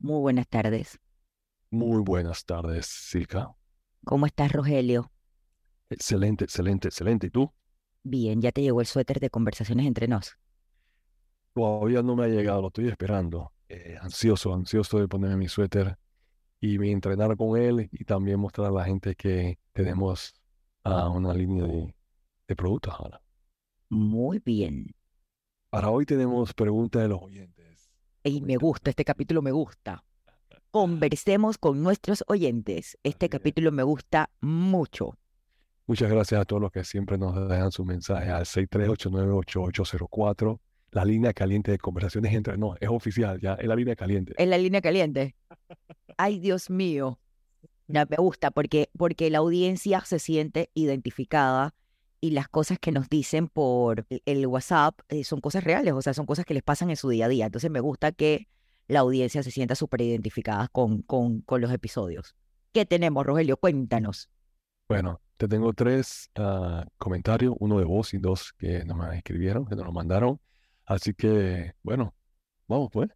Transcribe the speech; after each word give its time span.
Muy 0.00 0.18
buenas 0.20 0.48
tardes. 0.48 0.98
Muy 1.70 2.02
buenas 2.02 2.44
tardes, 2.44 2.86
Silka. 2.86 3.54
¿Cómo 4.04 4.26
estás, 4.26 4.50
Rogelio? 4.52 5.12
Excelente, 5.90 6.44
excelente, 6.44 6.88
excelente. 6.88 7.26
¿Y 7.26 7.30
tú? 7.30 7.52
Bien, 8.02 8.40
ya 8.40 8.50
te 8.50 8.62
llegó 8.62 8.80
el 8.80 8.86
suéter 8.86 9.20
de 9.20 9.28
conversaciones 9.28 9.86
entre 9.86 10.08
nos. 10.08 10.38
Todavía 11.54 12.02
no 12.02 12.16
me 12.16 12.24
ha 12.24 12.28
llegado, 12.28 12.62
lo 12.62 12.68
estoy 12.68 12.88
esperando. 12.88 13.52
Eh, 13.68 13.96
ansioso, 14.00 14.54
ansioso 14.54 14.98
de 14.98 15.06
ponerme 15.06 15.36
mi 15.36 15.48
suéter 15.48 15.96
y 16.60 16.78
me 16.78 16.90
entrenar 16.90 17.36
con 17.36 17.60
él 17.60 17.88
y 17.92 18.04
también 18.04 18.40
mostrar 18.40 18.68
a 18.68 18.70
la 18.70 18.84
gente 18.84 19.14
que 19.14 19.58
tenemos 19.72 20.34
una 20.84 21.34
línea 21.34 21.66
de, 21.66 21.94
de 22.48 22.56
productos 22.56 22.94
ahora. 22.98 23.20
Muy 23.90 24.38
bien. 24.38 24.94
Para 25.68 25.90
hoy 25.90 26.06
tenemos 26.06 26.54
preguntas 26.54 27.02
de 27.02 27.08
los 27.08 27.22
oyentes. 27.22 27.59
Y 28.22 28.42
me 28.42 28.56
gusta, 28.56 28.90
este 28.90 29.04
capítulo 29.04 29.40
me 29.40 29.50
gusta. 29.50 30.04
Conversemos 30.70 31.56
con 31.56 31.82
nuestros 31.82 32.22
oyentes. 32.28 32.98
Este 33.02 33.30
capítulo 33.30 33.72
me 33.72 33.82
gusta 33.82 34.28
mucho. 34.40 35.16
Muchas 35.86 36.10
gracias 36.10 36.38
a 36.40 36.44
todos 36.44 36.60
los 36.60 36.70
que 36.70 36.84
siempre 36.84 37.16
nos 37.16 37.48
dejan 37.48 37.72
su 37.72 37.82
mensaje 37.84 38.28
al 38.30 38.44
63898804, 38.44 40.60
la 40.92 41.04
línea 41.04 41.32
caliente 41.32 41.70
de 41.72 41.78
conversaciones 41.78 42.34
entre 42.34 42.58
no, 42.58 42.76
es 42.78 42.90
oficial 42.90 43.40
ya, 43.40 43.54
es 43.54 43.66
la 43.66 43.74
línea 43.74 43.96
caliente. 43.96 44.34
Es 44.36 44.46
la 44.46 44.58
línea 44.58 44.82
caliente. 44.82 45.34
Ay, 46.16 46.38
Dios 46.38 46.70
mío. 46.70 47.18
Ya 47.92 48.06
me 48.08 48.18
gusta 48.18 48.52
porque, 48.52 48.88
porque 48.96 49.30
la 49.30 49.38
audiencia 49.38 50.00
se 50.04 50.20
siente 50.20 50.70
identificada 50.74 51.74
y 52.20 52.30
las 52.30 52.48
cosas 52.48 52.78
que 52.78 52.92
nos 52.92 53.08
dicen 53.08 53.48
por 53.48 54.06
el- 54.08 54.46
WhatsApp 54.46 55.00
eh, 55.08 55.24
son 55.24 55.40
cosas 55.40 55.64
reales, 55.64 55.94
o 55.94 56.02
sea, 56.02 56.14
son 56.14 56.26
cosas 56.26 56.44
que 56.44 56.54
les 56.54 56.62
pasan 56.62 56.90
en 56.90 56.96
su 56.96 57.08
día 57.08 57.26
a 57.26 57.28
día. 57.28 57.46
Entonces 57.46 57.70
me 57.70 57.80
gusta 57.80 58.12
que 58.12 58.48
la 58.88 59.00
audiencia 59.00 59.42
se 59.42 59.50
sienta 59.50 59.74
súper 59.74 60.02
identificada 60.02 60.68
con, 60.68 61.02
con, 61.02 61.40
con 61.42 61.60
los 61.60 61.72
episodios. 61.72 62.34
¿Qué 62.72 62.84
tenemos, 62.86 63.24
Rogelio? 63.24 63.56
Cuéntanos. 63.56 64.28
Bueno, 64.88 65.20
te 65.36 65.48
tengo 65.48 65.72
tres 65.72 66.30
ah, 66.36 66.84
comentarios, 66.98 67.54
uno 67.58 67.78
de 67.78 67.84
voz 67.84 68.12
y 68.14 68.18
dos 68.18 68.52
que 68.58 68.84
nos 68.84 69.14
escribieron, 69.14 69.64
que 69.66 69.76
nos 69.76 69.86
lo 69.86 69.92
mandaron. 69.92 70.40
Así 70.84 71.14
que, 71.14 71.74
bueno, 71.82 72.14
vamos 72.66 72.90
pues. 72.92 73.08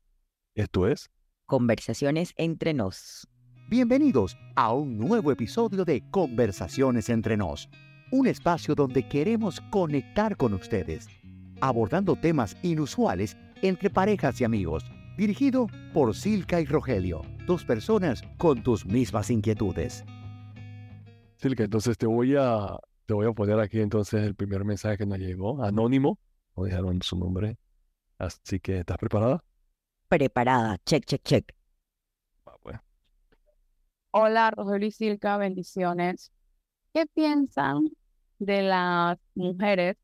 Esto 0.55 0.87
es, 0.87 1.11
Conversaciones 1.47 2.33
entre 2.37 2.73
nos. 2.73 3.29
Bienvenidos 3.69 4.37
a 4.57 4.73
un 4.73 4.97
nuevo 4.99 5.31
episodio 5.33 5.85
de 5.85 6.09
Conversaciones 6.11 7.09
entre 7.11 7.37
nos, 7.37 7.69
un 8.11 8.27
espacio 8.27 8.75
donde 8.75 9.07
queremos 9.09 9.61
conectar 9.71 10.37
con 10.37 10.55
ustedes, 10.55 11.09
abordando 11.61 12.17
temas 12.17 12.57
inusuales 12.63 13.37
entre 13.63 13.91
parejas 13.91 14.41
y 14.41 14.45
amigos, 14.45 14.85
dirigido 15.17 15.67
por 15.93 16.15
Silka 16.15 16.61
y 16.61 16.67
Rogelio, 16.67 17.23
dos 17.47 17.65
personas 17.65 18.23
con 18.39 18.63
tus 18.63 18.85
mismas 18.87 19.31
inquietudes. 19.31 20.05
Silke, 21.37 21.65
entonces 21.65 21.99
te 21.99 22.07
voy 22.07 22.37
a, 22.37 22.77
te 23.07 23.15
voy 23.15 23.27
a 23.27 23.33
poner 23.33 23.59
aquí 23.61 23.81
entonces 23.81 24.23
el 24.23 24.35
primer 24.35 24.65
mensaje 24.65 24.99
que 24.99 25.07
nos 25.07 25.19
llegó, 25.19 25.63
anónimo, 25.63 26.19
no 26.57 26.65
dijeron 26.65 27.03
su 27.03 27.19
nombre. 27.19 27.59
Así 28.19 28.61
que, 28.61 28.79
¿estás 28.79 28.99
preparada? 28.99 29.43
Preparada. 30.09 30.79
Check, 30.87 31.05
check, 31.05 31.23
check. 31.23 31.53
Pues. 32.63 32.79
Hola, 34.13 34.51
Rogelio 34.53 34.89
y 34.89 34.93
Silka, 34.93 35.37
bendiciones. 35.37 36.33
¿Qué 36.95 37.07
piensan 37.07 37.91
de 38.39 38.63
las 38.63 39.19
mujeres 39.35 39.97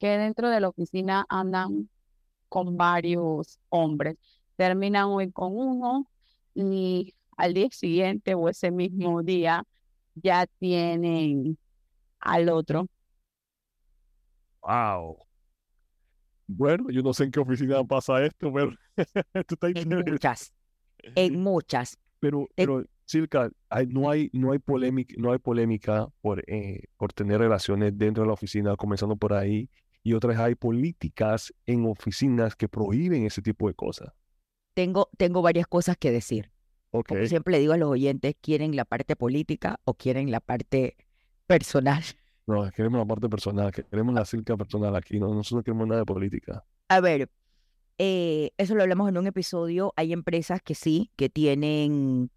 que 0.00 0.08
dentro 0.18 0.50
de 0.50 0.60
la 0.60 0.70
oficina 0.70 1.24
andan 1.28 1.88
con 2.48 2.76
varios 2.76 3.60
hombres? 3.70 4.16
Terminan 4.56 5.06
hoy 5.06 5.30
con 5.32 5.56
uno 5.56 6.08
y 6.54 7.14
al 7.36 7.54
día 7.54 7.68
siguiente 7.70 8.34
o 8.34 8.48
ese 8.48 8.72
mismo 8.72 9.22
día 9.22 9.64
ya 10.16 10.46
tienen 10.58 11.58
al 12.20 12.48
otro. 12.50 12.88
Wow. 14.62 15.18
Bueno, 16.48 16.90
yo 16.90 17.02
no 17.02 17.14
sé 17.14 17.24
en 17.24 17.30
qué 17.30 17.40
oficina 17.40 17.84
pasa 17.84 18.24
esto, 18.24 18.52
pero 18.52 18.72
esto 19.34 19.54
está 19.54 19.68
En 19.68 19.88
muchas. 19.88 20.52
En 21.14 21.40
muchas. 21.40 21.98
Pero, 22.20 22.48
Eh, 22.56 22.66
pero, 22.66 22.84
Silka, 23.12 23.50
hay- 23.68 23.86
no 23.86 24.10
hay, 24.10 24.30
no 24.32 24.52
hay 24.52 24.58
polémica, 24.58 25.14
no 25.18 25.32
hay 25.32 25.38
polémica 25.38 26.08
por, 26.22 26.42
eh, 26.48 26.84
por 26.96 27.12
tener 27.12 27.38
relaciones 27.40 27.96
dentro 27.96 28.22
de 28.22 28.28
la 28.28 28.32
oficina, 28.32 28.74
comenzando 28.76 29.16
por 29.16 29.34
ahí, 29.34 29.68
y 30.02 30.14
otras 30.14 30.38
hay 30.38 30.54
políticas 30.54 31.52
en 31.66 31.84
oficinas 31.86 32.56
que 32.56 32.68
prohíben 32.68 33.24
ese 33.26 33.42
tipo 33.42 33.68
de 33.68 33.74
cosas. 33.74 34.12
Tengo, 34.74 35.10
tengo 35.18 35.42
varias 35.42 35.66
cosas 35.66 35.96
que 35.98 36.10
decir. 36.10 36.50
Ok, 36.90 37.08
Como 37.08 37.26
siempre 37.26 37.52
le 37.52 37.58
digo 37.60 37.74
a 37.74 37.76
los 37.76 37.90
oyentes, 37.90 38.34
¿quieren 38.40 38.74
la 38.76 38.84
parte 38.86 39.14
política 39.16 39.78
o 39.84 39.94
quieren 39.94 40.30
la 40.30 40.40
parte 40.40 40.96
personal? 41.46 42.02
no, 42.46 42.70
queremos 42.72 42.98
la 42.98 43.06
parte 43.06 43.28
personal, 43.28 43.70
que- 43.70 43.84
queremos 43.84 44.14
la 44.14 44.24
Silka 44.24 44.56
personal 44.56 44.96
aquí, 44.96 45.20
no, 45.20 45.28
nosotros 45.34 45.58
no 45.60 45.62
queremos 45.62 45.86
nada 45.86 46.00
de 46.00 46.06
política. 46.06 46.64
A 46.88 47.00
ver, 47.00 47.30
eh, 47.98 48.50
eso 48.58 48.74
lo 48.74 48.82
hablamos 48.82 49.08
en 49.08 49.16
un 49.18 49.26
episodio. 49.26 49.92
Hay 49.96 50.12
empresas 50.12 50.60
que 50.62 50.74
sí, 50.74 51.10
que 51.16 51.28
tienen 51.28 52.30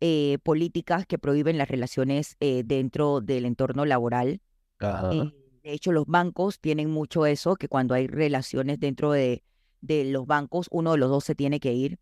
eh, 0.00 0.38
políticas 0.44 1.06
que 1.06 1.18
prohíben 1.18 1.58
las 1.58 1.68
relaciones 1.68 2.36
eh, 2.38 2.62
dentro 2.64 3.20
del 3.20 3.44
entorno 3.44 3.84
laboral. 3.84 4.40
Eh, 4.80 5.32
de 5.64 5.72
hecho, 5.72 5.90
los 5.90 6.06
bancos 6.06 6.60
tienen 6.60 6.88
mucho 6.88 7.26
eso, 7.26 7.56
que 7.56 7.68
cuando 7.68 7.94
hay 7.94 8.06
relaciones 8.06 8.78
dentro 8.78 9.10
de, 9.10 9.42
de 9.80 10.04
los 10.04 10.24
bancos, 10.24 10.68
uno 10.70 10.92
de 10.92 10.98
los 10.98 11.10
dos 11.10 11.24
se 11.24 11.34
tiene 11.34 11.58
que 11.58 11.72
ir. 11.72 11.98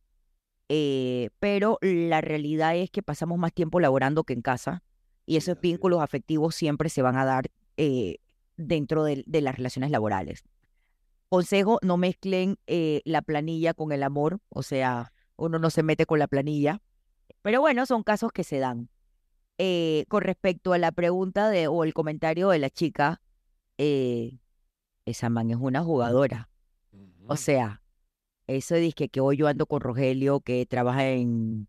Pero 1.39 1.79
la 1.81 2.21
realidad 2.21 2.77
es 2.77 2.91
que 2.91 3.03
pasamos 3.03 3.39
más 3.39 3.55
tiempo 3.55 3.81
laborando 3.81 4.25
que 4.25 4.35
en 4.35 4.43
casa 4.43 4.83
y 5.25 5.37
esos 5.37 5.59
vínculos 5.61 6.03
afectivos 6.03 6.55
siempre 6.55 6.91
se 6.91 7.03
van 7.03 7.17
a 7.17 7.25
dar 7.25 7.51
dentro 8.57 9.05
de, 9.05 9.25
de 9.27 9.41
las 9.41 9.57
relaciones 9.57 9.91
laborales. 9.91 10.45
Consejo, 11.29 11.79
no 11.83 11.97
mezclen 11.97 12.59
la 12.67 13.23
planilla 13.23 13.73
con 13.73 13.93
el 13.93 14.03
amor, 14.03 14.41
o 14.51 14.63
sea, 14.63 15.13
uno 15.37 15.59
no 15.59 15.71
se 15.71 15.83
mete 15.83 16.05
con 16.05 16.19
la 16.19 16.27
planilla, 16.27 16.83
pero 17.47 17.61
bueno, 17.61 17.87
son 17.87 18.03
casos 18.03 18.33
que 18.33 18.43
se 18.43 18.59
dan. 18.59 18.89
Eh, 19.57 20.05
con 20.09 20.23
respecto 20.23 20.73
a 20.73 20.79
la 20.79 20.91
pregunta 20.91 21.49
de, 21.49 21.69
o 21.69 21.85
el 21.85 21.95
comentario 21.95 22.49
de 22.49 22.59
la 22.59 22.71
chica, 22.71 23.23
eh, 23.79 24.41
esa 25.05 25.29
man 25.29 25.53
es 25.53 25.57
una 25.61 25.85
jugadora. 25.85 26.51
O 27.29 27.37
sea, 27.37 27.83
eso 28.49 28.75
dice 28.75 29.09
que 29.09 29.21
hoy 29.21 29.37
yo 29.37 29.47
ando 29.47 29.67
con 29.67 29.81
Rogelio, 29.81 30.41
que 30.41 30.67
trabaja 30.67 31.09
en 31.09 31.69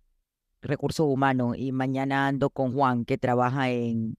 recursos 0.63 1.05
humanos, 1.05 1.55
y 1.59 1.71
mañana 1.71 2.27
ando 2.27 2.49
con 2.49 2.73
Juan, 2.73 3.05
que 3.05 3.19
trabaja 3.19 3.69
en 3.69 4.17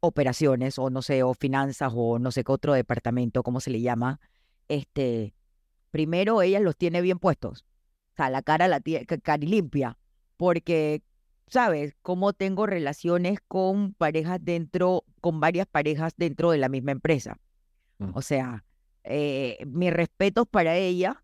operaciones, 0.00 0.78
o 0.78 0.90
no 0.90 1.00
sé, 1.00 1.22
o 1.22 1.32
finanzas, 1.32 1.94
o 1.96 2.18
no 2.18 2.30
sé 2.30 2.44
qué 2.44 2.52
otro 2.52 2.74
departamento, 2.74 3.42
¿cómo 3.42 3.60
se 3.60 3.70
le 3.70 3.80
llama? 3.80 4.20
Este, 4.68 5.34
primero 5.90 6.42
ella 6.42 6.60
los 6.60 6.76
tiene 6.76 7.00
bien 7.00 7.18
puestos. 7.18 7.64
O 8.12 8.16
sea, 8.16 8.28
la 8.28 8.42
cara 8.42 8.68
la 8.68 8.80
tiene 8.80 9.06
cari 9.06 9.46
limpia, 9.46 9.96
porque, 10.36 11.02
¿sabes? 11.46 11.94
Cómo 12.02 12.32
tengo 12.32 12.66
relaciones 12.66 13.38
con 13.46 13.94
parejas 13.94 14.38
dentro, 14.42 15.04
con 15.20 15.40
varias 15.40 15.66
parejas 15.66 16.14
dentro 16.16 16.50
de 16.50 16.58
la 16.58 16.68
misma 16.68 16.92
empresa. 16.92 17.38
Mm. 17.98 18.10
O 18.14 18.22
sea, 18.22 18.64
eh, 19.04 19.58
mis 19.66 19.92
respetos 19.92 20.46
para 20.48 20.76
ella, 20.76 21.22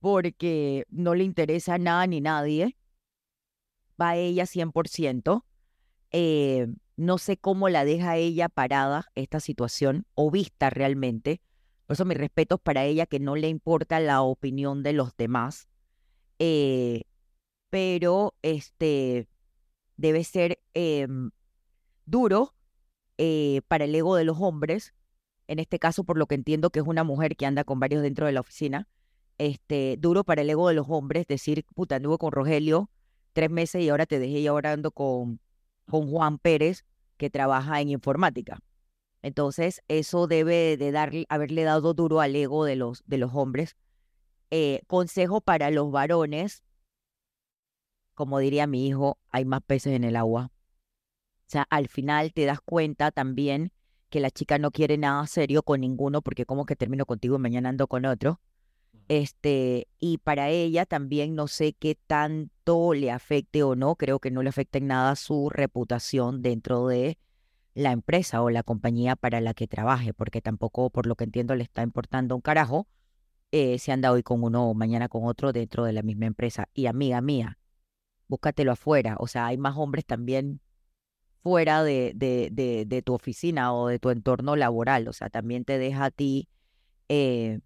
porque 0.00 0.86
no 0.90 1.14
le 1.14 1.24
interesa 1.24 1.78
nada 1.78 2.06
ni 2.06 2.20
nadie. 2.20 2.76
Va 4.00 4.16
ella 4.16 4.46
100%. 4.46 5.44
Eh, 6.12 6.66
no 6.96 7.18
sé 7.18 7.36
cómo 7.36 7.68
la 7.68 7.84
deja 7.84 8.16
ella 8.16 8.48
parada 8.48 9.06
esta 9.14 9.40
situación 9.40 10.06
o 10.14 10.30
vista 10.30 10.70
realmente. 10.70 11.40
Por 11.86 11.94
eso 11.94 12.04
mis 12.04 12.18
respetos 12.18 12.60
para 12.60 12.84
ella, 12.84 13.06
que 13.06 13.20
no 13.20 13.36
le 13.36 13.48
importa 13.48 14.00
la 14.00 14.22
opinión 14.22 14.82
de 14.82 14.92
los 14.92 15.16
demás. 15.16 15.68
Eh, 16.38 17.02
pero 17.70 18.34
este 18.42 19.28
debe 19.96 20.24
ser 20.24 20.58
em, 20.74 21.30
duro 22.06 22.54
eh, 23.18 23.62
para 23.68 23.84
el 23.84 23.94
ego 23.94 24.16
de 24.16 24.24
los 24.24 24.38
hombres. 24.40 24.94
En 25.46 25.58
este 25.58 25.78
caso, 25.78 26.04
por 26.04 26.16
lo 26.18 26.26
que 26.26 26.34
entiendo 26.34 26.70
que 26.70 26.80
es 26.80 26.86
una 26.86 27.04
mujer 27.04 27.36
que 27.36 27.46
anda 27.46 27.64
con 27.64 27.80
varios 27.80 28.02
dentro 28.02 28.26
de 28.26 28.32
la 28.32 28.40
oficina. 28.40 28.88
Este, 29.38 29.96
duro 29.98 30.24
para 30.24 30.42
el 30.42 30.50
ego 30.50 30.68
de 30.68 30.74
los 30.74 30.86
hombres 30.88 31.26
decir, 31.26 31.64
puta, 31.74 31.96
anduve 31.96 32.18
con 32.18 32.32
Rogelio 32.32 32.90
tres 33.32 33.50
meses 33.50 33.82
y 33.82 33.88
ahora 33.88 34.06
te 34.06 34.18
dejé 34.18 34.40
y 34.40 34.46
ahora 34.46 34.76
con, 34.92 35.40
con 35.88 36.10
Juan 36.10 36.38
Pérez, 36.38 36.84
que 37.16 37.30
trabaja 37.30 37.80
en 37.80 37.90
informática. 37.90 38.60
Entonces, 39.22 39.82
eso 39.88 40.26
debe 40.26 40.76
de 40.76 40.92
darle, 40.92 41.26
haberle 41.28 41.64
dado 41.64 41.94
duro 41.94 42.20
al 42.20 42.34
ego 42.34 42.64
de 42.64 42.76
los, 42.76 43.02
de 43.06 43.18
los 43.18 43.34
hombres. 43.34 43.76
Eh, 44.50 44.80
consejo 44.86 45.40
para 45.40 45.70
los 45.70 45.90
varones, 45.90 46.64
como 48.20 48.38
diría 48.38 48.66
mi 48.66 48.86
hijo, 48.86 49.16
hay 49.30 49.46
más 49.46 49.62
peces 49.62 49.94
en 49.94 50.04
el 50.04 50.14
agua. 50.14 50.52
O 50.52 51.46
sea, 51.46 51.66
al 51.70 51.88
final 51.88 52.34
te 52.34 52.44
das 52.44 52.60
cuenta 52.60 53.12
también 53.12 53.72
que 54.10 54.20
la 54.20 54.30
chica 54.30 54.58
no 54.58 54.72
quiere 54.72 54.98
nada 54.98 55.26
serio 55.26 55.62
con 55.62 55.80
ninguno, 55.80 56.20
porque 56.20 56.44
como 56.44 56.66
que 56.66 56.76
termino 56.76 57.06
contigo 57.06 57.36
y 57.36 57.38
mañana 57.38 57.70
ando 57.70 57.86
con 57.86 58.04
otro. 58.04 58.38
Este, 59.08 59.88
y 59.98 60.18
para 60.18 60.50
ella 60.50 60.84
también 60.84 61.34
no 61.34 61.48
sé 61.48 61.72
qué 61.72 61.94
tanto 61.94 62.92
le 62.92 63.10
afecte 63.10 63.62
o 63.62 63.74
no, 63.74 63.96
creo 63.96 64.18
que 64.18 64.30
no 64.30 64.42
le 64.42 64.50
afecta 64.50 64.76
en 64.76 64.88
nada 64.88 65.16
su 65.16 65.48
reputación 65.48 66.42
dentro 66.42 66.88
de 66.88 67.16
la 67.72 67.92
empresa 67.92 68.42
o 68.42 68.50
la 68.50 68.62
compañía 68.62 69.16
para 69.16 69.40
la 69.40 69.54
que 69.54 69.66
trabaje, 69.66 70.12
porque 70.12 70.42
tampoco, 70.42 70.90
por 70.90 71.06
lo 71.06 71.16
que 71.16 71.24
entiendo, 71.24 71.54
le 71.54 71.64
está 71.64 71.82
importando 71.82 72.34
un 72.34 72.42
carajo 72.42 72.86
eh, 73.50 73.78
si 73.78 73.90
anda 73.92 74.12
hoy 74.12 74.22
con 74.22 74.44
uno 74.44 74.68
o 74.68 74.74
mañana 74.74 75.08
con 75.08 75.24
otro 75.24 75.54
dentro 75.54 75.84
de 75.84 75.94
la 75.94 76.02
misma 76.02 76.26
empresa. 76.26 76.68
Y 76.74 76.84
amiga 76.84 77.22
mía, 77.22 77.56
búscatelo 78.30 78.72
afuera. 78.72 79.16
O 79.18 79.26
sea, 79.26 79.46
hay 79.46 79.58
más 79.58 79.76
hombres 79.76 80.06
también 80.06 80.60
fuera 81.42 81.82
de, 81.82 82.12
de, 82.14 82.84
de, 82.86 83.02
tu 83.02 83.14
oficina 83.14 83.74
o 83.74 83.88
de 83.88 83.98
tu 83.98 84.10
entorno 84.10 84.56
laboral. 84.56 85.08
O 85.08 85.12
sea, 85.12 85.28
también 85.28 85.64
te 85.64 85.78
deja 85.78 86.06
a 86.06 86.10
ti. 86.10 86.48
Eh, 87.08 87.60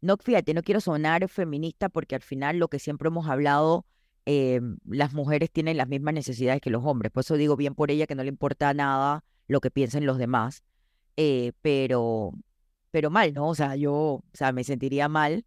no, 0.00 0.16
fíjate, 0.18 0.54
no 0.54 0.62
quiero 0.62 0.80
sonar 0.80 1.26
feminista 1.28 1.88
porque 1.88 2.16
al 2.16 2.22
final 2.22 2.58
lo 2.58 2.68
que 2.68 2.78
siempre 2.78 3.08
hemos 3.08 3.28
hablado, 3.28 3.86
eh, 4.26 4.60
las 4.86 5.14
mujeres 5.14 5.50
tienen 5.50 5.76
las 5.76 5.88
mismas 5.88 6.14
necesidades 6.14 6.60
que 6.60 6.70
los 6.70 6.84
hombres. 6.84 7.12
Por 7.12 7.22
eso 7.22 7.36
digo 7.36 7.56
bien 7.56 7.74
por 7.74 7.90
ella 7.90 8.06
que 8.06 8.14
no 8.14 8.22
le 8.24 8.28
importa 8.28 8.74
nada 8.74 9.24
lo 9.46 9.60
que 9.60 9.70
piensen 9.70 10.06
los 10.06 10.18
demás. 10.18 10.64
Eh, 11.16 11.52
pero, 11.62 12.32
pero 12.90 13.10
mal, 13.10 13.32
¿no? 13.34 13.48
O 13.48 13.54
sea, 13.54 13.76
yo, 13.76 13.92
o 13.94 14.24
sea, 14.32 14.52
me 14.52 14.64
sentiría 14.64 15.08
mal 15.08 15.44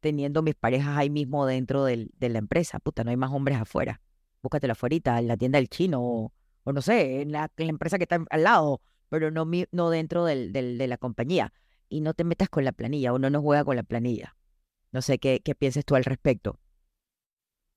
teniendo 0.00 0.42
mis 0.42 0.54
parejas 0.54 0.96
ahí 0.96 1.10
mismo 1.10 1.46
dentro 1.46 1.84
del, 1.84 2.10
de 2.18 2.28
la 2.28 2.38
empresa. 2.38 2.80
Puta, 2.80 3.04
no 3.04 3.10
hay 3.10 3.16
más 3.16 3.30
hombres 3.30 3.58
afuera. 3.58 4.00
Búscatelo 4.42 4.72
afuera, 4.72 5.18
en 5.18 5.28
la 5.28 5.36
tienda 5.36 5.58
del 5.58 5.68
chino 5.68 6.00
o, 6.02 6.32
o 6.64 6.72
no 6.72 6.82
sé, 6.82 7.22
en 7.22 7.32
la, 7.32 7.50
empresa 7.56 7.98
que 7.98 8.04
está 8.04 8.24
al 8.30 8.42
lado, 8.42 8.80
pero 9.08 9.30
no, 9.30 9.48
no 9.72 9.90
dentro 9.90 10.24
del, 10.24 10.52
del, 10.52 10.78
de 10.78 10.86
la 10.86 10.96
compañía. 10.96 11.52
Y 11.88 12.00
no 12.00 12.14
te 12.14 12.24
metas 12.24 12.48
con 12.48 12.64
la 12.64 12.72
planilla, 12.72 13.12
uno 13.12 13.30
no 13.30 13.42
juega 13.42 13.64
con 13.64 13.76
la 13.76 13.82
planilla. 13.82 14.36
No 14.92 15.02
sé 15.02 15.18
qué, 15.18 15.40
qué 15.44 15.54
piensas 15.54 15.84
tú 15.84 15.94
al 15.94 16.04
respecto. 16.04 16.58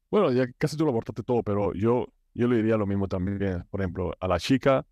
Bueno, 0.09 0.31
ya 0.31 0.51
casi 0.57 0.77
tú 0.77 0.85
lo 0.85 0.91
abortaste 0.91 1.23
todo, 1.23 1.43
pero 1.43 1.73
yo, 1.73 2.07
yo 2.33 2.47
le 2.47 2.57
diría 2.57 2.77
lo 2.77 2.85
mismo 2.85 3.07
también. 3.07 3.65
Por 3.69 3.81
ejemplo, 3.81 4.13
a 4.19 4.27
la 4.27 4.39
chica, 4.39 4.85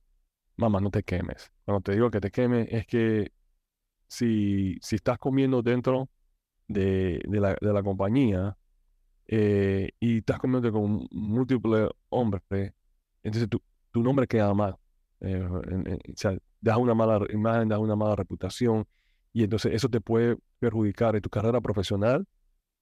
mamá, 0.57 0.81
no 0.81 0.89
te 0.91 1.03
quemes. 1.03 1.51
Cuando 1.63 1.81
te 1.81 1.93
digo 1.93 2.09
que 2.09 2.19
te 2.19 2.31
quemes, 2.31 2.67
es 2.71 2.87
que 2.87 3.31
si, 4.07 4.77
si 4.81 4.95
estás 4.95 5.17
comiendo 5.19 5.61
dentro 5.61 6.09
de, 6.73 7.21
de, 7.27 7.39
la, 7.39 7.57
de 7.59 7.73
la, 7.73 7.83
compañía 7.83 8.57
eh, 9.27 9.91
y 9.99 10.19
estás 10.19 10.39
comiendo 10.39 10.71
con 10.71 11.07
múltiples 11.11 11.89
hombres, 12.09 12.43
entonces 13.23 13.49
tu, 13.49 13.61
tu 13.91 14.03
nombre 14.03 14.27
queda 14.27 14.53
mal. 14.53 14.75
Eh, 15.19 15.43
o 15.43 15.61
sea, 16.15 16.37
das 16.59 16.77
una 16.77 16.93
mala 16.93 17.25
imagen, 17.31 17.69
das 17.69 17.79
una 17.79 17.95
mala 17.95 18.15
reputación 18.15 18.85
y 19.33 19.43
entonces 19.43 19.73
eso 19.73 19.89
te 19.89 20.01
puede 20.01 20.37
perjudicar 20.59 21.15
en 21.15 21.21
tu 21.21 21.29
carrera 21.29 21.61
profesional 21.61 22.25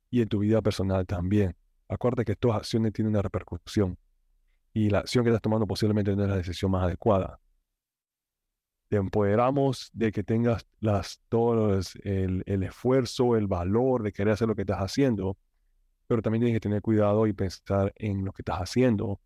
y 0.10 0.22
en 0.22 0.30
tu 0.30 0.40
vida 0.40 0.62
personal 0.62 1.06
también. 1.06 1.56
Acuérdate 1.88 2.26
que 2.26 2.32
estas 2.34 2.52
acciones 2.52 2.94
tienen 2.94 3.12
una 3.14 3.22
repercusión 3.22 3.98
y 4.74 4.90
la 4.90 5.00
acción 5.00 5.24
que 5.24 5.32
estás 5.32 5.42
tomando 5.42 5.68
posiblemente 5.68 6.16
no 6.16 6.24
es 6.24 6.30
la 6.30 6.38
decisión 6.38 6.72
más 6.72 6.84
adecuada. 6.84 7.40
Te 8.90 8.98
empoderamos 8.98 9.90
de 9.94 10.12
que 10.12 10.24
tengas 10.24 10.68
las, 10.80 11.22
todo 11.30 11.80
el, 12.04 12.44
el 12.46 12.64
esfuerzo, 12.64 13.38
el 13.38 13.48
valor 13.48 14.04
de 14.04 14.12
querer 14.12 14.34
hacer 14.34 14.48
lo 14.48 14.56
que 14.56 14.64
estás 14.64 14.80
haciendo, 14.80 15.38
pero 16.08 16.22
también 16.22 16.42
tienes 16.42 16.56
que 16.56 16.62
tener 16.68 16.82
cuidado 16.82 17.28
y 17.28 17.34
pensar 17.34 17.94
en 17.96 18.26
lo 18.26 18.34
que 18.34 18.42
estás 18.42 18.58
haciendo, 18.58 19.22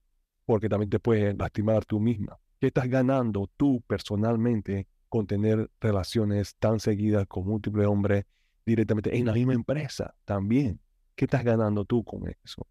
porque 0.45 0.67
también 0.67 0.89
te 0.89 0.99
puedes 0.99 1.35
lastimar 1.37 1.85
tú 1.85 1.99
misma. 1.99 2.37
¿Qué 2.59 2.67
estás 2.67 2.89
ganando 2.89 3.49
tú 3.57 3.81
personalmente 3.87 4.87
con 5.09 5.27
tener 5.27 5.69
relaciones 5.79 6.55
tan 6.57 6.79
seguidas 6.79 7.25
con 7.27 7.45
múltiples 7.45 7.87
hombres 7.87 8.25
directamente 8.65 9.17
en 9.17 9.25
la 9.25 9.33
misma 9.33 9.53
empresa 9.53 10.13
también? 10.25 10.79
¿Qué 11.15 11.25
estás 11.25 11.43
ganando 11.43 11.85
tú 11.85 12.03
con 12.03 12.23
eso? 12.43 12.67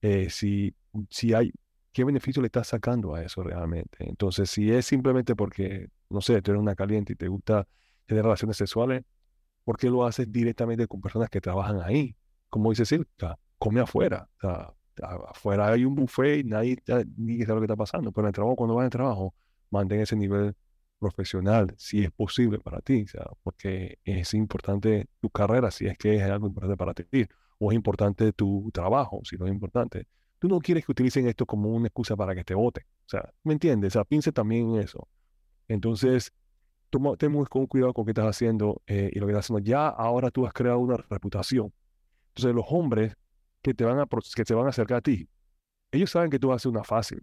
Eh, 0.00 0.30
si, 0.30 0.74
si 1.10 1.32
hay, 1.32 1.52
¿qué 1.92 2.04
beneficio 2.04 2.42
le 2.42 2.46
estás 2.46 2.68
sacando 2.68 3.14
a 3.14 3.22
eso 3.22 3.42
realmente? 3.42 3.98
Entonces, 4.00 4.50
si 4.50 4.70
es 4.70 4.86
simplemente 4.86 5.36
porque, 5.36 5.88
no 6.14 6.20
sé, 6.20 6.40
tú 6.42 6.52
eres 6.52 6.60
una 6.60 6.74
caliente 6.74 7.12
y 7.12 7.16
te 7.16 7.28
gusta 7.28 7.66
tener 8.06 8.24
relaciones 8.24 8.56
sexuales, 8.56 9.04
¿por 9.64 9.76
qué 9.76 9.90
lo 9.90 10.04
haces 10.06 10.30
directamente 10.30 10.86
con 10.86 11.00
personas 11.00 11.28
que 11.30 11.40
trabajan 11.40 11.80
ahí? 11.82 12.16
Como 12.48 12.70
dice 12.70 12.84
Silka, 12.86 13.38
come 13.58 13.80
afuera. 13.80 14.28
O 14.38 14.40
sea, 14.40 14.74
afuera 15.28 15.68
hay 15.68 15.84
un 15.84 15.94
buffet 15.94 16.40
y 16.40 16.44
nadie 16.44 16.78
ni 17.16 17.40
sabe 17.42 17.54
lo 17.54 17.60
que 17.60 17.64
está 17.66 17.76
pasando. 17.76 18.12
Pero 18.12 18.26
en 18.26 18.28
el 18.28 18.34
trabajo, 18.34 18.56
cuando 18.56 18.76
vas 18.76 18.84
al 18.84 18.90
trabajo, 18.90 19.34
mantén 19.70 20.00
ese 20.00 20.16
nivel 20.16 20.54
profesional, 20.98 21.74
si 21.76 22.02
es 22.04 22.10
posible 22.12 22.58
para 22.58 22.80
ti, 22.80 23.02
o 23.02 23.08
sea, 23.08 23.26
porque 23.42 23.98
es 24.04 24.32
importante 24.34 25.06
tu 25.20 25.28
carrera, 25.30 25.70
si 25.70 25.86
es 25.86 25.98
que 25.98 26.16
es 26.16 26.22
algo 26.22 26.46
importante 26.46 26.76
para 26.76 26.94
ti 26.94 27.26
o 27.58 27.70
es 27.70 27.76
importante 27.76 28.32
tu 28.32 28.70
trabajo, 28.72 29.20
si 29.24 29.36
no 29.36 29.46
es 29.46 29.52
importante. 29.52 30.06
Tú 30.38 30.48
no 30.48 30.60
quieres 30.60 30.84
que 30.84 30.92
utilicen 30.92 31.26
esto 31.28 31.46
como 31.46 31.70
una 31.70 31.88
excusa 31.88 32.16
para 32.16 32.34
que 32.34 32.44
te 32.44 32.54
voten. 32.54 32.84
O 32.84 33.08
sea, 33.08 33.32
¿me 33.42 33.52
entiendes? 33.54 33.92
O 33.92 33.94
sea, 33.94 34.04
piense 34.04 34.32
también 34.32 34.74
en 34.74 34.80
eso. 34.80 35.08
Entonces, 35.68 36.32
toma, 36.90 37.16
ten 37.16 37.32
con 37.46 37.66
cuidado 37.66 37.92
con 37.94 38.04
qué 38.04 38.12
estás 38.12 38.26
haciendo 38.26 38.82
eh, 38.86 39.10
y 39.12 39.18
lo 39.18 39.26
que 39.26 39.32
estás 39.32 39.46
haciendo. 39.46 39.64
Ya 39.64 39.88
ahora 39.88 40.30
tú 40.30 40.46
has 40.46 40.52
creado 40.52 40.78
una 40.78 40.96
reputación. 40.96 41.72
Entonces, 42.28 42.54
los 42.54 42.64
hombres 42.68 43.14
que 43.62 43.74
te 43.74 43.84
van 43.84 43.98
a, 43.98 44.06
que 44.06 44.44
te 44.44 44.54
van 44.54 44.66
a 44.66 44.70
acercar 44.70 44.98
a 44.98 45.00
ti, 45.00 45.28
ellos 45.92 46.10
saben 46.10 46.30
que 46.30 46.38
tú 46.38 46.48
vas 46.48 46.54
a 46.54 46.56
hacer 46.56 46.70
una 46.70 46.84
fácil. 46.84 47.22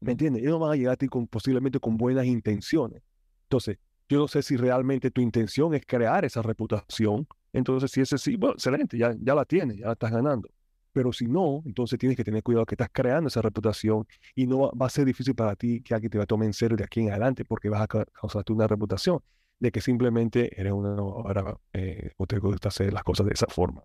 ¿Me 0.00 0.12
entiendes? 0.12 0.42
Ellos 0.42 0.58
van 0.58 0.72
a 0.72 0.76
llegar 0.76 0.94
a 0.94 0.96
ti 0.96 1.08
con, 1.08 1.26
posiblemente 1.26 1.78
con 1.78 1.96
buenas 1.96 2.26
intenciones. 2.26 3.02
Entonces, 3.44 3.78
yo 4.08 4.18
no 4.18 4.28
sé 4.28 4.42
si 4.42 4.56
realmente 4.56 5.10
tu 5.10 5.20
intención 5.20 5.74
es 5.74 5.86
crear 5.86 6.24
esa 6.24 6.42
reputación 6.42 7.26
entonces, 7.52 7.90
si 7.90 8.00
ese 8.00 8.18
sí, 8.18 8.36
bueno, 8.36 8.54
excelente, 8.54 8.96
ya, 8.96 9.14
ya 9.20 9.34
la 9.34 9.44
tienes, 9.44 9.76
ya 9.78 9.86
la 9.86 9.92
estás 9.92 10.10
ganando. 10.10 10.48
Pero 10.92 11.12
si 11.12 11.26
no, 11.26 11.62
entonces 11.64 11.98
tienes 11.98 12.16
que 12.16 12.24
tener 12.24 12.42
cuidado 12.42 12.66
que 12.66 12.74
estás 12.74 12.90
creando 12.92 13.28
esa 13.28 13.40
reputación 13.42 14.06
y 14.34 14.46
no 14.46 14.70
va, 14.72 14.86
a 14.86 14.90
ser 14.90 15.06
difícil 15.06 15.34
para 15.34 15.56
ti 15.56 15.82
que 15.82 15.94
alguien 15.94 16.10
te 16.10 16.18
va 16.18 16.24
a 16.24 16.26
tomar 16.26 16.46
en 16.46 16.52
serio 16.52 16.76
de 16.76 16.84
aquí 16.84 17.00
en 17.00 17.10
adelante 17.10 17.44
porque 17.44 17.68
vas 17.68 17.82
a 17.82 17.88
causarte 17.88 18.52
una 18.52 18.66
reputación 18.66 19.20
de 19.58 19.72
que 19.72 19.80
simplemente 19.80 20.60
eres 20.60 20.72
una 20.72 20.90
ahora 20.90 21.56
eh, 21.72 22.10
o 22.16 22.26
te 22.26 22.38
gusta 22.38 22.68
hacer 22.68 22.92
las 22.92 23.04
cosas 23.04 23.26
de 23.26 23.32
esa 23.32 23.46
forma. 23.46 23.82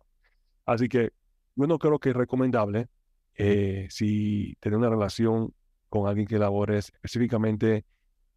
Así 0.66 0.90
que 0.90 1.12
yo 1.56 1.68
no 1.68 1.80
creo 1.80 2.00
que 2.00 2.10
es 2.10 2.16
recomendable 2.16 2.90
eh, 3.36 3.88
si 3.90 4.58
tener 4.60 4.78
una 4.78 4.90
relación 4.90 5.54
con 5.90 6.08
alguien 6.08 6.28
que 6.28 6.38
labores, 6.40 6.92
específicamente 6.96 7.86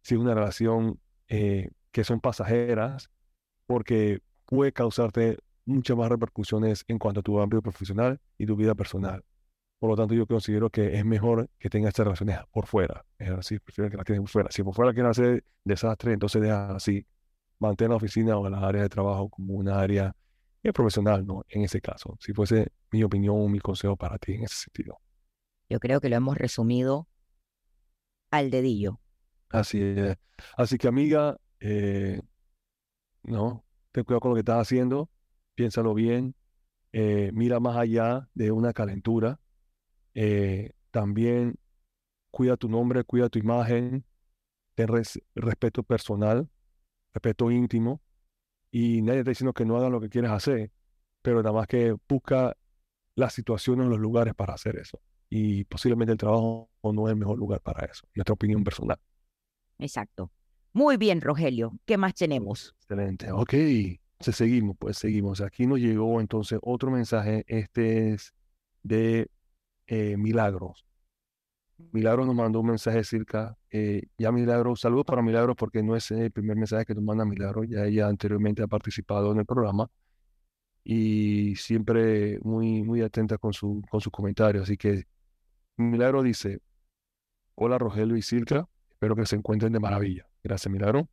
si 0.01 0.15
es 0.15 0.21
una 0.21 0.33
relación 0.33 0.99
eh, 1.27 1.69
que 1.91 2.03
son 2.03 2.21
pasajeras, 2.21 3.09
porque 3.65 4.21
puede 4.45 4.71
causarte 4.71 5.37
muchas 5.71 5.97
más 5.97 6.09
repercusiones 6.09 6.83
en 6.87 6.99
cuanto 6.99 7.21
a 7.21 7.23
tu 7.23 7.39
ámbito 7.39 7.61
profesional 7.61 8.19
y 8.37 8.45
tu 8.45 8.55
vida 8.55 8.75
personal. 8.75 9.23
Por 9.79 9.89
lo 9.89 9.95
tanto, 9.95 10.13
yo 10.13 10.27
considero 10.27 10.69
que 10.69 10.95
es 10.97 11.05
mejor 11.05 11.49
que 11.57 11.69
tengas 11.69 11.89
estas 11.89 12.05
relaciones 12.05 12.37
por 12.51 12.67
fuera. 12.67 13.03
Es 13.17 13.31
así, 13.31 13.59
prefiero 13.59 13.89
que 13.89 13.97
las 13.97 14.05
tengas 14.05 14.21
por 14.21 14.29
fuera. 14.29 14.51
Si 14.51 14.63
por 14.63 14.75
fuera 14.75 14.93
quieren 14.93 15.09
hacer 15.09 15.43
desastre, 15.63 16.13
entonces 16.13 16.41
deja 16.41 16.75
así. 16.75 17.05
Mantén 17.59 17.89
la 17.89 17.95
oficina 17.95 18.37
o 18.37 18.47
la 18.49 18.59
área 18.59 18.83
de 18.83 18.89
trabajo 18.89 19.29
como 19.29 19.53
una 19.53 19.79
área 19.79 20.15
profesional, 20.71 21.25
¿no? 21.25 21.43
En 21.49 21.63
ese 21.63 21.81
caso, 21.81 22.15
si 22.19 22.33
fuese 22.33 22.71
mi 22.91 23.03
opinión 23.03 23.35
o 23.39 23.47
mi 23.47 23.59
consejo 23.59 23.95
para 23.95 24.19
ti 24.19 24.33
en 24.33 24.43
ese 24.43 24.55
sentido. 24.55 24.99
Yo 25.69 25.79
creo 25.79 25.99
que 25.99 26.09
lo 26.09 26.15
hemos 26.15 26.37
resumido 26.37 27.07
al 28.29 28.51
dedillo. 28.51 28.99
Así 29.49 29.81
es. 29.81 30.17
Así 30.55 30.77
que, 30.77 30.87
amiga, 30.87 31.37
eh, 31.59 32.21
no, 33.23 33.65
ten 33.91 34.03
cuidado 34.03 34.21
con 34.21 34.31
lo 34.31 34.35
que 34.35 34.41
estás 34.41 34.61
haciendo, 34.61 35.09
piénsalo 35.55 35.93
bien, 35.93 36.35
eh, 36.93 37.31
mira 37.33 37.59
más 37.59 37.77
allá 37.77 38.29
de 38.33 38.51
una 38.51 38.73
calentura. 38.73 39.39
Eh, 40.13 40.71
también 40.91 41.55
cuida 42.31 42.57
tu 42.57 42.69
nombre, 42.69 43.03
cuida 43.03 43.29
tu 43.29 43.39
imagen, 43.39 44.05
ten 44.75 44.87
respeto 45.35 45.83
personal, 45.83 46.49
respeto 47.13 47.51
íntimo. 47.51 48.01
Y 48.71 49.01
nadie 49.01 49.19
está 49.19 49.31
diciendo 49.31 49.53
que 49.53 49.65
no 49.65 49.77
hagan 49.77 49.91
lo 49.91 49.99
que 49.99 50.09
quieres 50.09 50.31
hacer, 50.31 50.71
pero 51.21 51.43
nada 51.43 51.53
más 51.53 51.67
que 51.67 51.95
busca 52.07 52.55
las 53.15 53.33
situaciones, 53.33 53.87
los 53.87 53.99
lugares 53.99 54.33
para 54.33 54.53
hacer 54.53 54.77
eso. 54.77 55.01
Y 55.29 55.65
posiblemente 55.65 56.13
el 56.13 56.17
trabajo 56.17 56.69
no 56.83 57.07
es 57.07 57.11
el 57.11 57.17
mejor 57.17 57.37
lugar 57.37 57.61
para 57.61 57.85
eso, 57.85 58.07
nuestra 58.15 58.33
opinión 58.33 58.63
personal. 58.63 58.97
Exacto. 59.77 60.31
Muy 60.73 60.95
bien, 60.97 61.19
Rogelio. 61.19 61.77
¿Qué 61.85 61.97
más 61.97 62.13
tenemos? 62.13 62.73
Excelente. 62.81 63.31
Ok. 63.31 63.53
Entonces 64.21 64.37
seguimos, 64.37 64.77
pues 64.77 64.97
seguimos. 64.99 65.41
Aquí 65.41 65.65
nos 65.65 65.79
llegó 65.79 66.21
entonces 66.21 66.59
otro 66.61 66.91
mensaje. 66.91 67.43
Este 67.47 68.13
es 68.13 68.35
de 68.83 69.31
eh, 69.87 70.15
Milagros. 70.15 70.85
Milagros 71.91 72.27
nos 72.27 72.35
mandó 72.35 72.59
un 72.59 72.67
mensaje 72.67 73.03
cerca. 73.03 73.57
Eh, 73.71 74.03
ya 74.19 74.31
Milagros, 74.31 74.81
saludos 74.81 75.05
para 75.05 75.23
Milagros 75.23 75.55
porque 75.57 75.81
no 75.81 75.95
es 75.95 76.11
el 76.11 76.29
primer 76.29 76.55
mensaje 76.55 76.85
que 76.85 76.93
nos 76.93 77.03
manda 77.03 77.25
Milagros. 77.25 77.65
Ya 77.67 77.85
ella 77.85 78.07
anteriormente 78.09 78.61
ha 78.61 78.67
participado 78.67 79.31
en 79.31 79.39
el 79.39 79.45
programa 79.47 79.89
y 80.83 81.55
siempre 81.55 82.37
muy, 82.43 82.83
muy 82.83 83.01
atenta 83.01 83.39
con, 83.39 83.53
su, 83.53 83.81
con 83.89 84.01
sus 84.01 84.11
comentarios. 84.11 84.65
Así 84.65 84.77
que 84.77 85.05
Milagro 85.77 86.21
dice, 86.21 86.59
hola 87.55 87.79
Rogelio 87.79 88.15
y 88.17 88.21
Circa, 88.21 88.67
espero 88.91 89.15
que 89.15 89.25
se 89.25 89.35
encuentren 89.35 89.73
de 89.73 89.79
maravilla. 89.79 90.27
Gracias, 90.43 90.71
Milagro. 90.71 91.09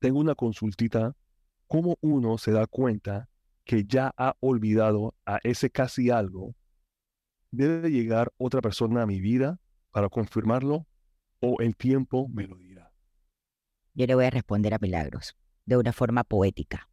Tengo 0.00 0.18
una 0.18 0.34
consultita 0.34 1.14
cómo 1.70 1.96
uno 2.00 2.36
se 2.36 2.50
da 2.50 2.66
cuenta 2.66 3.28
que 3.64 3.84
ya 3.84 4.12
ha 4.16 4.34
olvidado 4.40 5.14
a 5.24 5.38
ese 5.44 5.70
casi 5.70 6.10
algo, 6.10 6.56
debe 7.52 7.90
llegar 7.90 8.32
otra 8.38 8.60
persona 8.60 9.02
a 9.02 9.06
mi 9.06 9.20
vida 9.20 9.60
para 9.92 10.08
confirmarlo 10.08 10.88
o 11.38 11.60
el 11.60 11.76
tiempo 11.76 12.28
me 12.28 12.48
lo 12.48 12.56
dirá. 12.56 12.92
Yo 13.94 14.06
le 14.06 14.16
voy 14.16 14.24
a 14.24 14.30
responder 14.30 14.74
a 14.74 14.78
Milagros 14.80 15.36
de 15.64 15.76
una 15.76 15.92
forma 15.92 16.24
poética. 16.24 16.88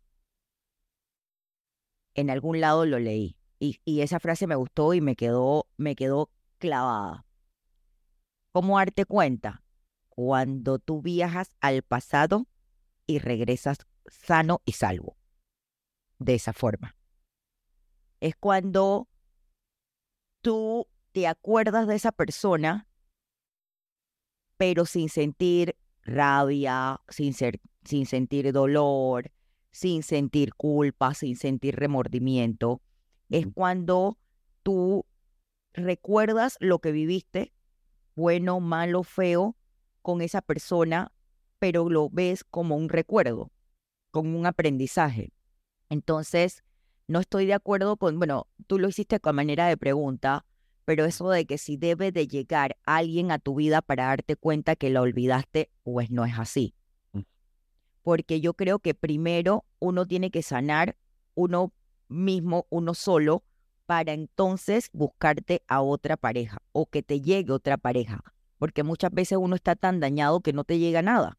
En 2.13 2.29
algún 2.29 2.61
lado 2.61 2.85
lo 2.85 2.99
leí 2.99 3.35
y, 3.57 3.79
esa 4.01 4.19
frase 4.19 4.45
me 4.45 4.55
gustó 4.55 4.93
y 4.93 5.01
me 5.01 5.15
quedó, 5.15 5.67
me 5.77 5.95
quedó 5.95 6.29
clavada. 6.59 7.25
¿Cómo 8.51 8.77
darte 8.77 9.05
cuenta? 9.05 9.63
Cuando 10.09 10.77
tú 10.77 11.01
viajas 11.01 11.55
al 11.61 11.81
pasado 11.81 12.45
y 13.07 13.17
regresas 13.17 13.79
sano 14.07 14.61
y 14.65 14.73
salvo. 14.73 15.17
De 16.19 16.35
esa 16.35 16.53
forma. 16.53 16.95
Es 18.19 18.35
cuando 18.35 19.07
tú 20.41 20.87
te 21.11 21.27
acuerdas 21.27 21.87
de 21.87 21.95
esa 21.95 22.11
persona, 22.11 22.87
pero 24.57 24.85
sin 24.85 25.09
sentir 25.09 25.75
rabia, 26.01 27.01
sin, 27.09 27.33
ser, 27.33 27.59
sin 27.83 28.05
sentir 28.05 28.51
dolor, 28.51 29.31
sin 29.71 30.01
sentir 30.01 30.55
culpa, 30.55 31.13
sin 31.13 31.35
sentir 31.35 31.75
remordimiento. 31.75 32.81
Es 33.29 33.45
cuando 33.53 34.17
tú 34.63 35.05
recuerdas 35.73 36.57
lo 36.59 36.79
que 36.79 36.91
viviste, 36.91 37.53
bueno, 38.15 38.59
malo, 38.59 39.03
feo, 39.03 39.55
con 40.01 40.21
esa 40.21 40.41
persona, 40.41 41.11
pero 41.59 41.89
lo 41.89 42.09
ves 42.09 42.43
como 42.43 42.75
un 42.75 42.89
recuerdo, 42.89 43.51
como 44.11 44.37
un 44.37 44.45
aprendizaje. 44.45 45.31
Entonces, 45.89 46.63
no 47.07 47.19
estoy 47.19 47.45
de 47.45 47.53
acuerdo 47.53 47.97
con, 47.97 48.17
bueno, 48.19 48.47
tú 48.67 48.79
lo 48.79 48.89
hiciste 48.89 49.19
con 49.19 49.35
manera 49.35 49.67
de 49.67 49.77
pregunta, 49.77 50.45
pero 50.85 51.05
eso 51.05 51.29
de 51.29 51.45
que 51.45 51.57
si 51.57 51.77
debe 51.77 52.11
de 52.11 52.27
llegar 52.27 52.77
alguien 52.85 53.31
a 53.31 53.39
tu 53.39 53.55
vida 53.55 53.81
para 53.81 54.05
darte 54.05 54.35
cuenta 54.35 54.75
que 54.75 54.89
la 54.89 55.01
olvidaste, 55.01 55.69
pues 55.83 56.11
no 56.11 56.25
es 56.25 56.37
así. 56.37 56.75
Mm. 57.11 57.21
Porque 58.03 58.41
yo 58.41 58.53
creo 58.53 58.79
que 58.79 58.93
primero 58.93 59.65
uno 59.79 60.05
tiene 60.05 60.31
que 60.31 60.43
sanar 60.43 60.97
uno 61.35 61.73
mismo, 62.07 62.67
uno 62.69 62.93
solo, 62.93 63.43
para 63.85 64.11
entonces 64.13 64.89
buscarte 64.91 65.63
a 65.67 65.81
otra 65.81 66.17
pareja 66.17 66.57
o 66.73 66.85
que 66.85 67.03
te 67.03 67.21
llegue 67.21 67.51
otra 67.51 67.77
pareja. 67.77 68.21
Porque 68.57 68.83
muchas 68.83 69.11
veces 69.11 69.37
uno 69.37 69.55
está 69.55 69.75
tan 69.75 69.99
dañado 69.99 70.41
que 70.41 70.53
no 70.53 70.63
te 70.63 70.77
llega 70.77 71.01
nada. 71.01 71.37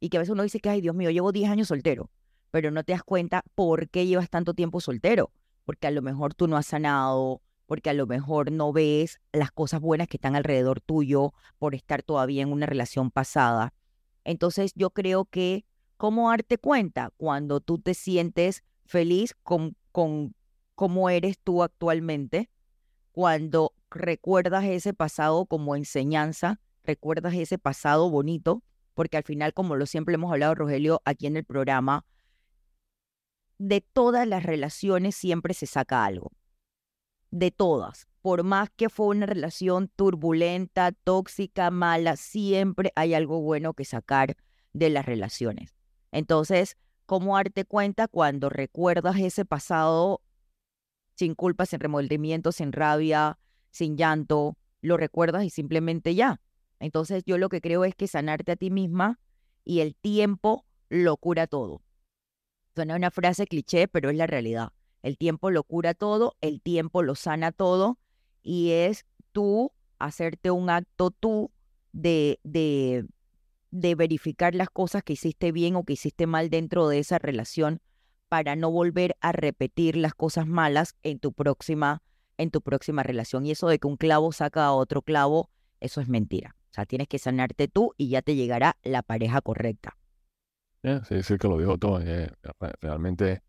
Y 0.00 0.08
que 0.08 0.16
a 0.16 0.20
veces 0.20 0.32
uno 0.32 0.42
dice 0.42 0.60
que, 0.60 0.68
ay 0.68 0.80
Dios 0.80 0.94
mío, 0.94 1.10
llevo 1.10 1.32
10 1.32 1.50
años 1.50 1.68
soltero 1.68 2.10
pero 2.56 2.70
no 2.70 2.84
te 2.84 2.92
das 2.92 3.02
cuenta 3.02 3.42
por 3.54 3.90
qué 3.90 4.06
llevas 4.06 4.30
tanto 4.30 4.54
tiempo 4.54 4.80
soltero, 4.80 5.30
porque 5.64 5.88
a 5.88 5.90
lo 5.90 6.00
mejor 6.00 6.32
tú 6.32 6.48
no 6.48 6.56
has 6.56 6.64
sanado, 6.64 7.42
porque 7.66 7.90
a 7.90 7.92
lo 7.92 8.06
mejor 8.06 8.50
no 8.50 8.72
ves 8.72 9.20
las 9.30 9.50
cosas 9.50 9.82
buenas 9.82 10.08
que 10.08 10.16
están 10.16 10.36
alrededor 10.36 10.80
tuyo 10.80 11.34
por 11.58 11.74
estar 11.74 12.02
todavía 12.02 12.42
en 12.42 12.50
una 12.50 12.64
relación 12.64 13.10
pasada. 13.10 13.74
Entonces 14.24 14.72
yo 14.74 14.88
creo 14.88 15.26
que, 15.26 15.66
¿cómo 15.98 16.30
darte 16.30 16.56
cuenta 16.56 17.12
cuando 17.18 17.60
tú 17.60 17.78
te 17.78 17.92
sientes 17.92 18.62
feliz 18.86 19.34
con, 19.42 19.76
con 19.92 20.34
cómo 20.74 21.10
eres 21.10 21.38
tú 21.38 21.62
actualmente? 21.62 22.48
Cuando 23.12 23.74
recuerdas 23.90 24.64
ese 24.64 24.94
pasado 24.94 25.44
como 25.44 25.76
enseñanza, 25.76 26.60
recuerdas 26.84 27.34
ese 27.34 27.58
pasado 27.58 28.08
bonito, 28.08 28.62
porque 28.96 29.18
al 29.18 29.24
final, 29.24 29.52
como 29.52 29.76
lo 29.76 29.84
siempre 29.84 30.14
hemos 30.14 30.32
hablado, 30.32 30.54
Rogelio, 30.54 31.02
aquí 31.04 31.26
en 31.26 31.36
el 31.36 31.44
programa, 31.44 32.06
de 33.58 33.82
todas 33.82 34.26
las 34.26 34.42
relaciones 34.42 35.14
siempre 35.14 35.52
se 35.52 35.66
saca 35.66 36.06
algo. 36.06 36.32
De 37.30 37.50
todas. 37.50 38.08
Por 38.22 38.42
más 38.42 38.70
que 38.74 38.88
fue 38.88 39.08
una 39.08 39.26
relación 39.26 39.88
turbulenta, 39.94 40.92
tóxica, 40.92 41.70
mala, 41.70 42.16
siempre 42.16 42.90
hay 42.96 43.12
algo 43.12 43.42
bueno 43.42 43.74
que 43.74 43.84
sacar 43.84 44.34
de 44.72 44.88
las 44.88 45.04
relaciones. 45.04 45.76
Entonces, 46.10 46.78
¿cómo 47.04 47.36
darte 47.36 47.66
cuenta 47.66 48.08
cuando 48.08 48.48
recuerdas 48.48 49.18
ese 49.18 49.44
pasado 49.44 50.22
sin 51.16 51.34
culpa, 51.34 51.66
sin 51.66 51.80
remordimiento, 51.80 52.50
sin 52.50 52.72
rabia, 52.72 53.38
sin 53.70 53.98
llanto? 53.98 54.56
Lo 54.80 54.96
recuerdas 54.96 55.44
y 55.44 55.50
simplemente 55.50 56.14
ya. 56.14 56.40
Entonces, 56.78 57.22
yo 57.24 57.38
lo 57.38 57.48
que 57.48 57.60
creo 57.60 57.84
es 57.84 57.94
que 57.94 58.06
sanarte 58.06 58.52
a 58.52 58.56
ti 58.56 58.70
misma 58.70 59.18
y 59.64 59.80
el 59.80 59.94
tiempo 59.94 60.64
lo 60.88 61.16
cura 61.16 61.46
todo. 61.46 61.82
Suena 62.74 62.96
una 62.96 63.10
frase 63.10 63.46
cliché, 63.46 63.88
pero 63.88 64.10
es 64.10 64.16
la 64.16 64.26
realidad. 64.26 64.72
El 65.02 65.16
tiempo 65.16 65.50
lo 65.50 65.62
cura 65.62 65.94
todo, 65.94 66.36
el 66.40 66.60
tiempo 66.60 67.02
lo 67.02 67.14
sana 67.14 67.52
todo 67.52 67.98
y 68.42 68.72
es 68.72 69.06
tú 69.32 69.72
hacerte 69.98 70.50
un 70.50 70.68
acto 70.68 71.10
tú 71.10 71.50
de, 71.92 72.38
de, 72.42 73.06
de 73.70 73.94
verificar 73.94 74.54
las 74.54 74.68
cosas 74.68 75.02
que 75.02 75.14
hiciste 75.14 75.52
bien 75.52 75.76
o 75.76 75.84
que 75.84 75.94
hiciste 75.94 76.26
mal 76.26 76.50
dentro 76.50 76.88
de 76.88 76.98
esa 76.98 77.18
relación 77.18 77.80
para 78.28 78.56
no 78.56 78.70
volver 78.70 79.16
a 79.20 79.32
repetir 79.32 79.96
las 79.96 80.14
cosas 80.14 80.46
malas 80.46 80.96
en 81.02 81.18
tu 81.18 81.32
próxima 81.32 82.02
en 82.38 82.50
tu 82.50 82.60
próxima 82.60 83.02
relación 83.02 83.46
y 83.46 83.52
eso 83.52 83.68
de 83.68 83.78
que 83.78 83.86
un 83.86 83.96
clavo 83.96 84.32
saca 84.32 84.66
a 84.66 84.72
otro 84.72 85.02
clavo, 85.02 85.50
eso 85.80 86.00
es 86.00 86.08
mentira. 86.08 86.55
O 86.76 86.78
sea, 86.78 86.84
tienes 86.84 87.08
que 87.08 87.18
sanarte 87.18 87.68
tú 87.68 87.94
y 87.96 88.10
ya 88.10 88.20
te 88.20 88.34
llegará 88.34 88.76
la 88.82 89.00
pareja 89.02 89.40
correcta. 89.40 89.96
Sí, 90.82 91.22
sí 91.22 91.38
que 91.38 91.48
lo 91.48 91.58
dijo 91.58 91.78
todo. 91.78 92.02
Eh, 92.02 92.30
realmente 92.82 93.40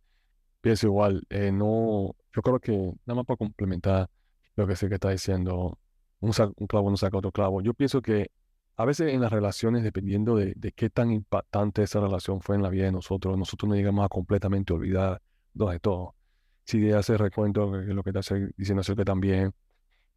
pienso 0.61 0.87
igual. 0.87 1.23
Eh, 1.29 1.51
no, 1.51 2.15
yo 2.33 2.41
creo 2.41 2.59
que 2.61 2.71
nada 3.05 3.15
más 3.15 3.25
para 3.25 3.35
complementar 3.35 4.09
lo 4.55 4.65
que 4.65 4.77
sé 4.77 4.87
que 4.87 4.95
está 4.95 5.09
diciendo, 5.09 5.77
un, 6.21 6.31
clavo 6.69 6.89
no 6.89 6.95
saca 6.95 7.17
otro 7.17 7.33
clavo. 7.33 7.61
Yo 7.61 7.73
pienso 7.73 8.01
que 8.01 8.31
a 8.77 8.85
veces 8.85 9.13
en 9.13 9.19
las 9.19 9.31
relaciones, 9.33 9.83
dependiendo 9.83 10.37
de, 10.37 10.55
qué 10.73 10.89
tan 10.89 11.11
impactante 11.11 11.83
esa 11.83 11.99
relación 11.99 12.39
fue 12.39 12.55
en 12.55 12.63
la 12.63 12.69
vida 12.69 12.85
de 12.85 12.93
nosotros, 12.93 13.37
nosotros 13.37 13.67
no 13.67 13.75
llegamos 13.75 14.05
a 14.05 14.07
completamente 14.07 14.71
olvidar 14.71 15.21
de 15.53 15.79
todo. 15.81 16.15
Si 16.63 16.79
de 16.79 16.95
hacer 16.95 17.19
recuento, 17.19 17.73
que 17.73 17.93
lo 17.93 18.03
que 18.03 18.11
está 18.11 18.35
diciendo 18.55 18.83
que 18.83 19.03
también, 19.03 19.53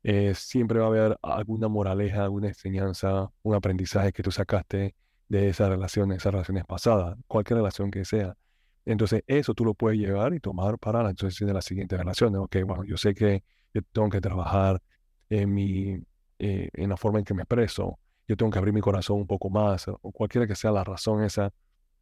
eh, 0.03 0.35
siempre 0.35 0.79
va 0.79 0.87
a 0.87 0.89
haber 0.89 1.19
alguna 1.23 1.69
moraleja, 1.69 2.25
alguna 2.25 2.49
enseñanza, 2.49 3.31
un 3.43 3.55
aprendizaje 3.55 4.13
que 4.13 4.23
tú 4.23 4.31
sacaste 4.31 4.95
de 5.29 5.49
esas 5.49 5.69
relaciones, 5.69 6.19
esas 6.19 6.33
relaciones 6.33 6.65
pasadas, 6.65 7.17
cualquier 7.27 7.59
relación 7.59 7.91
que 7.91 8.05
sea. 8.05 8.37
Entonces, 8.85 9.23
eso 9.27 9.55
tú 9.55 9.65
lo 9.65 9.75
puedes 9.75 9.99
llevar 9.99 10.35
y 10.35 10.41
tomar 10.41 10.79
para 10.79 11.03
la 11.03 11.11
entonces 11.11 11.47
de 11.47 11.53
las 11.53 11.65
siguientes 11.65 11.99
relaciones. 11.99 12.41
Ok, 12.41 12.57
bueno, 12.67 12.85
yo 12.85 12.97
sé 12.97 13.15
que 13.15 13.45
yo 13.75 13.83
tengo 13.93 14.09
que 14.09 14.21
trabajar 14.21 14.83
en, 15.29 15.53
mi, 15.55 15.99
eh, 16.39 16.71
en 16.73 16.89
la 16.91 16.97
forma 16.97 17.19
en 17.21 17.25
que 17.25 17.35
me 17.35 17.43
expreso, 17.43 17.99
yo 18.27 18.37
tengo 18.37 18.51
que 18.51 18.59
abrir 18.59 18.75
mi 18.75 18.81
corazón 18.81 19.19
un 19.19 19.27
poco 19.27 19.51
más, 19.51 19.87
o 19.89 20.13
cualquiera 20.13 20.47
que 20.47 20.55
sea 20.57 20.73
la 20.73 20.85
razón 20.85 21.23
esa, 21.25 21.53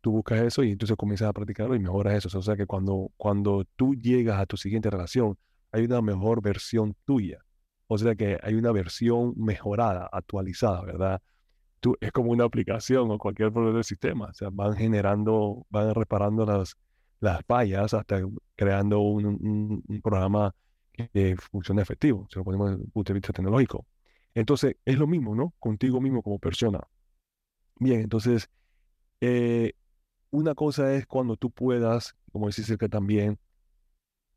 tú 0.00 0.12
buscas 0.12 0.40
eso 0.42 0.62
y 0.62 0.72
entonces 0.72 0.96
comienzas 0.96 1.28
a 1.28 1.32
practicarlo 1.32 1.74
y 1.74 1.78
mejoras 1.78 2.24
eso. 2.24 2.38
O 2.38 2.42
sea 2.42 2.56
que 2.56 2.66
cuando, 2.66 3.10
cuando 3.16 3.64
tú 3.76 3.94
llegas 3.94 4.40
a 4.40 4.46
tu 4.46 4.56
siguiente 4.56 4.90
relación, 4.90 5.36
hay 5.72 5.84
una 5.84 6.00
mejor 6.02 6.42
versión 6.42 6.94
tuya. 7.04 7.38
O 7.88 7.99
sea 7.99 8.14
que 8.14 8.38
hay 8.42 8.54
una 8.54 8.73
versión 8.73 9.35
mejorada, 9.37 10.09
actualizada, 10.12 10.83
¿verdad? 10.83 11.23
es 12.00 12.12
como 12.12 12.33
una 12.33 12.45
aplicación 12.45 13.11
o 13.11 13.18
cualquier 13.18 13.52
problema 13.52 13.76
del 13.76 13.85
sistema. 13.85 14.26
O 14.26 14.35
sea, 14.35 14.50
van 14.52 14.76
generando, 14.76 15.66
van 15.71 15.95
reparando 15.95 16.45
las, 16.45 16.76
las 17.21 17.45
fallas 17.47 17.95
hasta 17.95 18.21
creando 18.57 19.00
un, 19.00 19.83
programa 20.02 20.54
que 20.92 21.37
funcione 21.37 21.83
efectivo, 21.83 22.26
si 22.30 22.38
lo 22.38 22.45
ponemos 22.45 22.71
desde 22.71 22.85
el 22.85 22.90
punto 22.90 23.12
de 23.12 23.14
vista 23.14 23.33
tecnológico. 23.33 23.87
Entonces, 24.35 24.76
es 24.85 24.99
lo 24.99 25.07
mismo, 25.07 25.35
¿no? 25.35 25.54
Contigo 25.59 26.00
mismo 26.00 26.23
como 26.23 26.38
persona. 26.38 26.80
Bien, 27.80 28.00
entonces, 28.00 28.50
eh, 29.21 29.73
una 30.30 30.54
cosa 30.54 30.95
es 30.95 31.07
cuando 31.07 31.37
tú 31.37 31.50
puedas, 31.50 32.16
como 32.33 32.49
decís 32.49 32.76
que 32.78 32.88
también, 32.88 33.38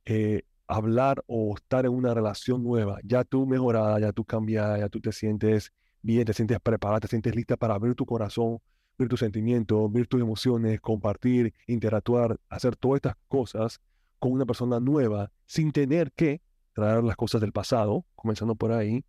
eh, 0.06 0.44
hablar 0.72 1.24
o 1.28 1.54
estar 1.56 1.86
en 1.86 1.92
una 1.92 2.14
relación 2.14 2.64
nueva, 2.64 3.00
ya 3.04 3.26
tú 3.26 3.46
mejorada, 3.46 4.00
ya 4.00 4.14
tú 4.14 4.24
cambiada, 4.24 4.80
ya 4.80 4.88
tú 4.88 5.02
te 5.02 5.12
sientes 5.12 5.74
bien, 6.02 6.26
te 6.26 6.34
sientes 6.34 6.60
preparada, 6.62 7.02
te 7.02 7.08
sientes 7.10 7.36
lista 7.36 7.58
para 7.58 7.74
abrir 7.76 7.94
tu 7.94 8.06
corazón, 8.06 8.60
abrir 8.96 9.10
tus 9.10 9.20
sentimientos, 9.20 9.90
abrir 9.90 10.08
tus 10.08 10.22
emociones, 10.22 10.80
compartir, 10.80 11.54
interactuar, 11.68 12.40
hacer 12.50 12.78
todas 12.78 12.98
estas 12.98 13.16
cosas 13.28 13.82
con 14.18 14.32
una 14.32 14.46
persona 14.46 14.80
nueva 14.80 15.32
sin 15.46 15.74
tener 15.74 16.14
que 16.14 16.42
traer 16.74 17.04
las 17.04 17.18
cosas 17.18 17.42
del 17.42 17.52
pasado, 17.52 18.06
comenzando 18.16 18.56
por 18.56 18.72
ahí, 18.72 19.04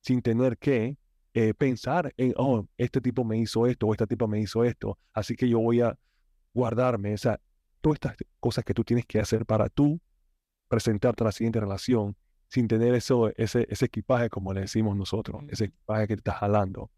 sin 0.00 0.20
tener 0.20 0.58
que 0.58 0.98
eh, 1.32 1.54
pensar 1.54 2.12
en, 2.16 2.34
oh, 2.36 2.66
este 2.76 3.00
tipo 3.00 3.24
me 3.24 3.38
hizo 3.38 3.68
esto 3.68 3.86
o 3.86 3.92
esta 3.92 4.06
tipo 4.06 4.26
me 4.26 4.40
hizo 4.40 4.64
esto, 4.64 4.98
así 5.12 5.36
que 5.36 5.48
yo 5.48 5.60
voy 5.60 5.80
a 5.80 5.96
guardarme, 6.52 7.14
o 7.14 7.18
sea, 7.18 7.40
todas 7.80 7.96
estas 7.96 8.16
cosas 8.40 8.64
que 8.64 8.74
tú 8.74 8.82
tienes 8.82 9.06
que 9.06 9.20
hacer 9.20 9.46
para 9.46 9.68
tú 9.68 10.00
presentarte 10.74 11.22
a 11.24 11.26
la 11.26 11.32
siguiente 11.32 11.60
relación 11.60 12.16
sin 12.48 12.68
tener 12.68 12.94
eso, 12.94 13.32
ese, 13.36 13.66
ese 13.68 13.86
equipaje, 13.86 14.28
como 14.30 14.52
le 14.52 14.60
decimos 14.62 14.96
nosotros, 14.96 15.42
ese 15.48 15.64
equipaje 15.66 16.06
que 16.06 16.14
te 16.16 16.20
estás 16.20 16.36
jalando. 16.36 16.90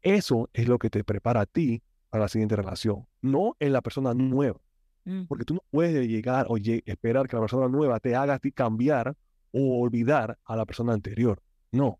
Eso 0.00 0.48
es 0.52 0.68
lo 0.68 0.78
que 0.78 0.90
te 0.90 1.04
prepara 1.04 1.42
a 1.42 1.46
ti 1.46 1.82
para 2.08 2.22
la 2.24 2.28
siguiente 2.28 2.56
relación, 2.56 3.06
no 3.20 3.56
en 3.58 3.72
la 3.72 3.80
persona 3.82 4.14
nueva. 4.14 4.58
Mm. 5.04 5.24
Porque 5.24 5.44
tú 5.44 5.54
no 5.54 5.60
puedes 5.70 6.06
llegar 6.06 6.46
o 6.48 6.56
lle- 6.58 6.82
esperar 6.86 7.26
que 7.28 7.36
la 7.36 7.42
persona 7.42 7.68
nueva 7.68 7.98
te 8.00 8.14
haga 8.14 8.34
a 8.34 8.38
ti 8.38 8.52
cambiar 8.52 9.16
o 9.52 9.80
olvidar 9.80 10.38
a 10.44 10.56
la 10.56 10.64
persona 10.64 10.92
anterior. 10.92 11.42
No. 11.72 11.98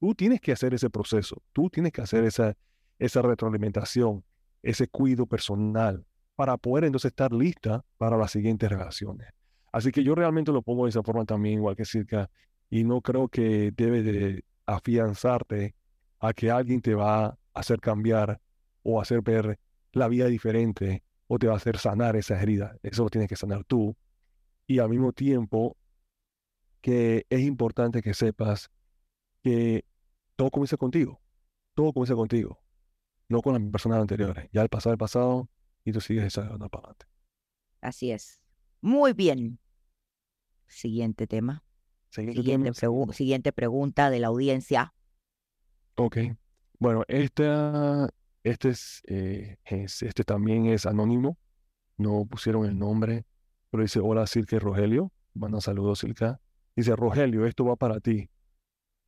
Tú 0.00 0.14
tienes 0.14 0.40
que 0.40 0.52
hacer 0.52 0.74
ese 0.74 0.90
proceso. 0.90 1.42
Tú 1.52 1.70
tienes 1.70 1.92
que 1.92 2.02
hacer 2.02 2.24
esa, 2.24 2.54
esa 2.98 3.22
retroalimentación, 3.22 4.22
ese 4.62 4.88
cuidado 4.88 5.26
personal 5.26 6.04
para 6.36 6.56
poder 6.56 6.84
entonces 6.84 7.10
estar 7.10 7.32
lista 7.32 7.84
para 7.96 8.16
las 8.16 8.32
siguientes 8.32 8.68
relaciones. 8.68 9.28
Así 9.74 9.90
que 9.90 10.04
yo 10.04 10.14
realmente 10.14 10.52
lo 10.52 10.62
pongo 10.62 10.84
de 10.84 10.90
esa 10.90 11.02
forma 11.02 11.24
también, 11.24 11.56
igual 11.56 11.74
que 11.74 11.84
Circa, 11.84 12.30
y 12.70 12.84
no 12.84 13.00
creo 13.00 13.26
que 13.26 13.72
debes 13.72 14.04
de 14.04 14.44
afianzarte 14.66 15.74
a 16.20 16.32
que 16.32 16.48
alguien 16.48 16.80
te 16.80 16.94
va 16.94 17.24
a 17.24 17.38
hacer 17.54 17.80
cambiar 17.80 18.40
o 18.84 19.00
hacer 19.00 19.20
ver 19.20 19.58
la 19.90 20.06
vida 20.06 20.26
diferente 20.26 21.02
o 21.26 21.40
te 21.40 21.48
va 21.48 21.54
a 21.54 21.56
hacer 21.56 21.76
sanar 21.76 22.14
esas 22.14 22.40
heridas. 22.40 22.78
Eso 22.84 23.02
lo 23.02 23.10
tienes 23.10 23.28
que 23.28 23.34
sanar 23.34 23.64
tú. 23.64 23.96
Y 24.68 24.78
al 24.78 24.90
mismo 24.90 25.12
tiempo 25.12 25.76
que 26.80 27.26
es 27.28 27.40
importante 27.40 28.00
que 28.00 28.14
sepas 28.14 28.70
que 29.42 29.84
todo 30.36 30.52
comienza 30.52 30.76
contigo. 30.76 31.20
Todo 31.74 31.92
comienza 31.92 32.14
contigo. 32.14 32.62
No 33.28 33.42
con 33.42 33.54
las 33.54 33.72
personas 33.72 33.98
anteriores. 33.98 34.48
Ya 34.52 34.62
el 34.62 34.68
pasado 34.68 34.94
es 34.94 35.00
pasado 35.00 35.48
y 35.84 35.90
tú 35.90 36.00
sigues 36.00 36.22
desarrollando 36.22 36.68
para 36.68 36.90
adelante. 36.90 37.06
Así 37.80 38.12
es. 38.12 38.40
Muy 38.80 39.12
bien. 39.14 39.58
Siguiente 40.66 41.26
tema. 41.26 41.62
Siguiente 42.10 42.40
Siguiente, 42.42 42.72
tema. 42.72 42.92
pregu- 42.92 43.12
siguiente 43.12 43.52
pregunta 43.52 44.10
de 44.10 44.20
la 44.20 44.28
audiencia. 44.28 44.94
Ok. 45.96 46.18
Bueno, 46.78 47.02
esta, 47.08 48.08
este, 48.42 48.68
es, 48.70 49.02
eh, 49.06 49.56
es- 49.64 50.02
este 50.02 50.24
también 50.24 50.66
es 50.66 50.86
anónimo. 50.86 51.38
No 51.96 52.26
pusieron 52.26 52.66
el 52.66 52.78
nombre, 52.78 53.24
pero 53.70 53.82
dice, 53.82 54.00
hola 54.00 54.24
y 54.34 54.58
Rogelio. 54.58 55.12
Manda 55.34 55.60
saludos, 55.60 56.00
Circa. 56.00 56.40
Dice, 56.76 56.94
Rogelio, 56.96 57.46
esto 57.46 57.64
va 57.64 57.76
para 57.76 58.00
ti. 58.00 58.28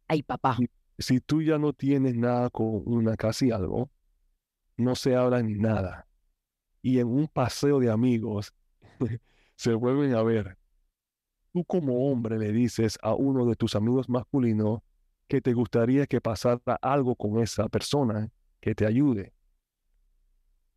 Ay, 0.08 0.22
papá. 0.22 0.56
Si 0.98 1.20
tú 1.20 1.42
ya 1.42 1.58
no 1.58 1.72
tienes 1.72 2.16
nada 2.16 2.48
con 2.50 2.82
una 2.86 3.16
casi 3.16 3.50
algo, 3.50 3.90
no 4.76 4.94
se 4.94 5.14
habla 5.14 5.42
ni 5.42 5.54
nada. 5.54 6.06
Y 6.82 7.00
en 7.00 7.08
un 7.08 7.26
paseo 7.28 7.80
de 7.80 7.90
amigos 7.90 8.54
se 9.56 9.74
vuelven 9.74 10.14
a 10.14 10.22
ver. 10.22 10.56
Tú 11.56 11.64
como 11.64 12.10
hombre 12.10 12.38
le 12.38 12.52
dices 12.52 12.98
a 13.00 13.14
uno 13.14 13.46
de 13.46 13.56
tus 13.56 13.76
amigos 13.76 14.10
masculinos 14.10 14.80
que 15.26 15.40
te 15.40 15.54
gustaría 15.54 16.06
que 16.06 16.20
pasara 16.20 16.60
algo 16.82 17.16
con 17.16 17.42
esa 17.42 17.66
persona 17.70 18.28
que 18.60 18.74
te 18.74 18.84
ayude. 18.84 19.32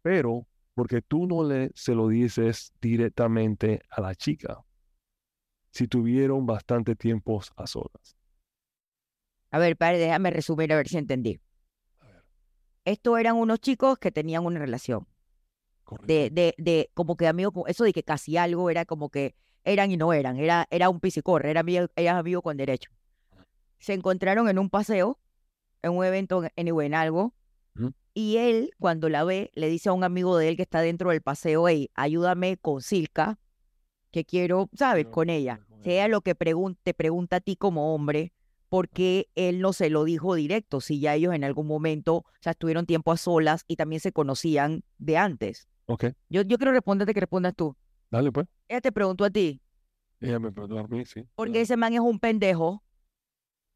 Pero 0.01 0.48
porque 0.74 1.01
tú 1.01 1.27
no 1.27 1.43
le 1.43 1.69
se 1.75 1.93
lo 1.95 2.07
dices 2.07 2.71
directamente 2.79 3.81
a 3.89 4.00
la 4.00 4.15
chica. 4.15 4.63
Si 5.71 5.89
tuvieron 5.89 6.45
bastante 6.45 6.95
tiempo 6.95 7.41
a 7.57 7.67
solas. 7.67 8.15
A 9.51 9.59
ver, 9.59 9.75
padre, 9.75 9.98
déjame 9.98 10.31
resumir 10.31 10.71
a 10.71 10.77
ver 10.77 10.88
si 10.88 10.98
entendí. 10.98 11.41
Estos 12.86 13.19
eran 13.19 13.36
unos 13.36 13.59
chicos 13.59 14.00
que 14.00 14.13
tenían 14.13 14.45
una 14.45 14.59
relación. 14.59 15.05
De, 16.03 16.29
de, 16.29 16.55
de 16.57 16.89
como 16.93 17.17
que 17.17 17.27
amigo, 17.27 17.67
eso 17.67 17.83
de 17.83 17.91
que 17.91 18.03
casi 18.03 18.38
algo 18.38 18.69
era 18.69 18.86
como 18.86 19.09
que 19.09 19.36
eran 19.63 19.92
y 19.92 19.98
no 19.98 20.13
eran. 20.13 20.38
Era, 20.38 20.68
era 20.70 20.89
un 20.89 21.00
pisicorre, 21.00 21.51
era 21.51 21.62
amigo, 21.62 21.88
eran 21.96 22.18
amigos 22.18 22.44
con 22.44 22.58
derecho. 22.58 22.92
Se 23.80 23.94
encontraron 23.94 24.50
en 24.50 24.60
un 24.60 24.70
paseo, 24.70 25.20
en 25.82 25.92
un 25.92 26.04
evento, 26.06 26.44
anyway, 26.58 26.88
en 26.88 26.94
algo. 26.96 27.34
Y 28.13 28.38
él, 28.38 28.72
cuando 28.80 29.08
la 29.08 29.24
ve, 29.24 29.51
le 29.54 29.70
dice 29.70 29.89
a 29.89 29.94
un 29.94 30.04
amigo 30.04 30.38
de 30.38 30.50
él 30.50 30.56
que 30.58 30.63
está 30.63 30.82
dentro 30.82 31.12
del 31.12 31.22
paseo, 31.22 31.68
hey, 31.68 31.89
ayúdame 31.94 32.58
con 32.58 32.82
Silka, 32.82 33.39
que 34.12 34.25
quiero, 34.25 34.70
¿sabes? 34.74 35.06
Con 35.12 35.30
ella. 35.30 35.60
Sea 35.84 36.08
lo 36.10 36.22
que 36.22 36.36
pregun- 36.36 36.78
te 36.84 36.94
pregunta 36.94 37.38
a 37.38 37.39
ti 37.39 37.56
como 37.56 37.94
hombre, 37.96 38.34
¿por 38.68 38.89
qué 38.89 39.30
él 39.36 39.62
no 39.62 39.72
se 39.72 39.89
lo 39.89 40.04
dijo 40.04 40.36
directo? 40.36 40.82
Si 40.82 41.00
ya 41.00 41.16
ellos 41.16 41.34
en 41.34 41.44
algún 41.46 41.68
momento, 41.68 42.16
o 42.18 42.25
sea, 42.41 42.52
estuvieron 42.52 42.86
tiempo 42.86 43.12
a 43.13 43.17
solas 43.17 43.63
y 43.67 43.78
también 43.78 44.02
se 44.02 44.12
conocían 44.12 44.84
de 44.98 45.15
antes. 45.17 45.69
Ok, 45.86 46.06
Yo, 46.30 46.41
yo 46.41 46.58
quiero 46.58 46.72
responderte 46.74 47.13
que 47.13 47.22
respondas 47.22 47.56
tú. 47.56 47.78
Dale 48.12 48.32
pues. 48.32 48.48
Ella 48.67 48.82
te 48.82 48.91
preguntó 48.91 49.26
a 49.26 49.30
ti, 49.30 49.62
Ella 50.19 50.39
me 50.39 50.52
preguntó 50.52 50.80
a 50.80 50.88
mí, 50.88 51.06
sí. 51.06 51.24
porque 51.36 51.52
claro. 51.54 51.63
ese 51.63 51.78
man 51.78 51.93
es 51.93 52.00
un 52.02 52.19
pendejo. 52.19 52.84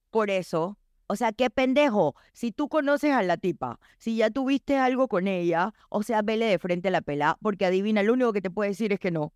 Por 0.10 0.30
eso. 0.30 0.78
O 1.08 1.16
sea, 1.16 1.32
qué 1.32 1.50
pendejo. 1.50 2.16
Si 2.34 2.52
tú 2.52 2.70
conoces 2.70 3.12
a 3.12 3.24
la 3.24 3.38
tipa, 3.38 3.80
si 3.98 4.16
ya 4.18 4.30
tuviste 4.30 4.78
algo 4.78 5.08
con 5.08 5.28
ella, 5.28 5.74
o 5.90 6.02
sea, 6.04 6.22
vele 6.22 6.46
de 6.46 6.60
frente 6.60 6.88
a 6.88 6.92
la 6.92 7.02
pelada, 7.02 7.38
porque 7.42 7.66
adivina, 7.66 8.04
lo 8.04 8.14
único 8.14 8.34
que 8.34 8.42
te 8.42 8.50
puede 8.52 8.70
decir 8.72 8.94
es 8.94 9.00
que 9.00 9.12
no. 9.12 9.34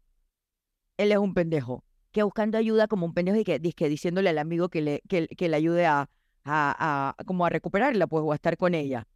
Él 0.97 1.11
es 1.11 1.17
un 1.17 1.33
pendejo. 1.33 1.83
Que 2.11 2.23
buscando 2.23 2.57
ayuda 2.57 2.87
como 2.87 3.05
un 3.05 3.13
pendejo 3.13 3.37
y 3.37 3.43
que, 3.43 3.59
dizque 3.59 3.89
diciéndole 3.89 4.29
al 4.29 4.37
amigo 4.37 4.69
que 4.69 4.81
le, 4.81 5.01
que, 5.07 5.27
que 5.27 5.49
le 5.49 5.57
ayude 5.57 5.85
a, 5.85 6.09
a, 6.45 7.15
a- 7.17 7.23
como 7.25 7.45
a 7.45 7.49
recuperarla, 7.49 8.07
pues, 8.07 8.23
o 8.25 8.31
a 8.31 8.35
estar 8.35 8.57
con 8.57 8.73
ella. 8.73 9.07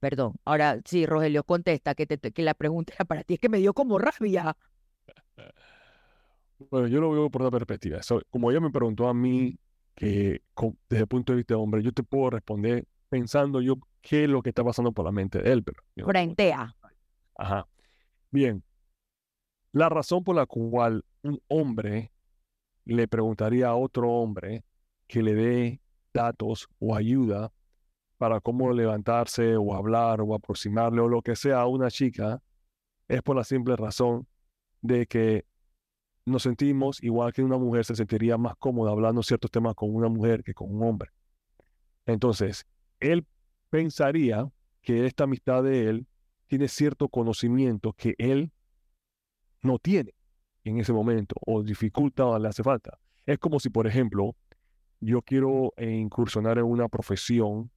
Perdón. 0.00 0.34
Ahora, 0.44 0.80
sí, 0.84 1.06
Rogelio, 1.06 1.44
contesta 1.44 1.94
que, 1.94 2.06
te, 2.06 2.18
que 2.18 2.42
la 2.42 2.54
pregunta 2.54 2.92
era 2.94 3.04
para 3.04 3.22
ti. 3.22 3.34
Es 3.34 3.40
que 3.40 3.48
me 3.48 3.58
dio 3.58 3.72
como 3.72 3.98
rabia. 3.98 4.56
Bueno, 6.70 6.86
yo 6.88 7.00
lo 7.00 7.10
veo 7.10 7.28
por 7.30 7.42
otra 7.42 7.58
perspectiva. 7.58 8.02
So, 8.02 8.20
como 8.30 8.50
ella 8.50 8.60
me 8.60 8.70
preguntó 8.70 9.08
a 9.08 9.14
mí, 9.14 9.56
que 9.94 10.42
con- 10.54 10.78
desde 10.88 11.02
el 11.02 11.08
punto 11.08 11.32
de 11.32 11.38
vista 11.38 11.54
de 11.54 11.60
hombre, 11.60 11.82
yo 11.82 11.92
te 11.92 12.02
puedo 12.02 12.30
responder 12.30 12.86
pensando 13.08 13.60
yo 13.60 13.76
qué 14.00 14.24
es 14.24 14.30
lo 14.30 14.42
que 14.42 14.48
está 14.50 14.64
pasando 14.64 14.92
por 14.92 15.04
la 15.04 15.12
mente 15.12 15.40
de 15.42 15.52
él, 15.52 15.62
pero 15.62 15.82
yo 15.96 16.02
no 16.02 16.04
puedo- 16.06 16.12
Frentea. 16.12 16.74
Ajá. 17.36 17.66
Bien. 18.30 18.62
La 19.72 19.88
razón 19.88 20.22
por 20.24 20.36
la 20.36 20.46
cual 20.46 21.04
un 21.22 21.40
hombre 21.48 22.12
le 22.84 23.08
preguntaría 23.08 23.68
a 23.68 23.74
otro 23.76 24.10
hombre 24.10 24.64
que 25.06 25.22
le 25.22 25.34
dé 25.34 25.80
datos 26.14 26.68
o 26.78 26.94
ayuda 26.94 27.52
para 28.18 28.40
cómo 28.40 28.72
levantarse 28.72 29.56
o 29.56 29.74
hablar 29.74 30.20
o 30.20 30.34
aproximarle 30.34 31.00
o 31.00 31.08
lo 31.08 31.22
que 31.22 31.36
sea 31.36 31.60
a 31.60 31.66
una 31.66 31.90
chica 31.90 32.40
es 33.08 33.22
por 33.22 33.36
la 33.36 33.44
simple 33.44 33.76
razón 33.76 34.26
de 34.82 35.06
que 35.06 35.46
nos 36.24 36.42
sentimos 36.42 37.02
igual 37.02 37.32
que 37.32 37.42
una 37.42 37.58
mujer 37.58 37.84
se 37.84 37.96
sentiría 37.96 38.36
más 38.36 38.54
cómoda 38.56 38.92
hablando 38.92 39.22
ciertos 39.22 39.50
temas 39.50 39.74
con 39.74 39.94
una 39.94 40.08
mujer 40.08 40.44
que 40.44 40.54
con 40.54 40.74
un 40.74 40.82
hombre. 40.82 41.10
Entonces, 42.06 42.66
él 43.00 43.26
pensaría 43.70 44.48
que 44.82 45.06
esta 45.06 45.24
amistad 45.24 45.62
de 45.62 45.88
él 45.88 46.06
tiene 46.46 46.68
cierto 46.68 47.08
conocimiento 47.08 47.92
que 47.94 48.14
él 48.18 48.52
no 49.62 49.78
tiene 49.78 50.14
en 50.64 50.78
ese 50.78 50.92
momento 50.92 51.34
o 51.46 51.62
dificulta 51.62 52.26
o 52.26 52.38
le 52.38 52.48
hace 52.48 52.62
falta. 52.62 52.98
Es 53.26 53.38
como 53.38 53.58
si, 53.60 53.70
por 53.70 53.86
ejemplo, 53.86 54.36
yo 55.00 55.22
quiero 55.22 55.72
incursionar 55.78 56.58
en 56.58 56.64
una 56.64 56.88
profesión 56.88 57.70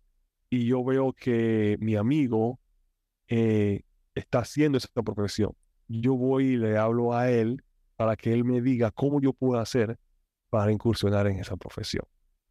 y 0.49 0.67
yo 0.67 0.83
veo 0.83 1.13
que 1.13 1.77
mi 1.79 1.95
amigo 1.95 2.59
eh, 3.27 3.81
está 4.13 4.39
haciendo 4.39 4.77
esa 4.77 4.89
profesión. 5.01 5.55
Yo 5.87 6.15
voy 6.15 6.45
y 6.45 6.57
le 6.57 6.77
hablo 6.77 7.13
a 7.13 7.29
él 7.29 7.63
para 7.95 8.15
que 8.15 8.33
él 8.33 8.43
me 8.43 8.61
diga 8.61 8.91
cómo 8.91 9.21
yo 9.21 9.33
puedo 9.33 9.59
hacer 9.59 9.97
para 10.49 10.71
incursionar 10.71 11.27
en 11.27 11.39
esa 11.39 11.55
profesión. 11.57 12.05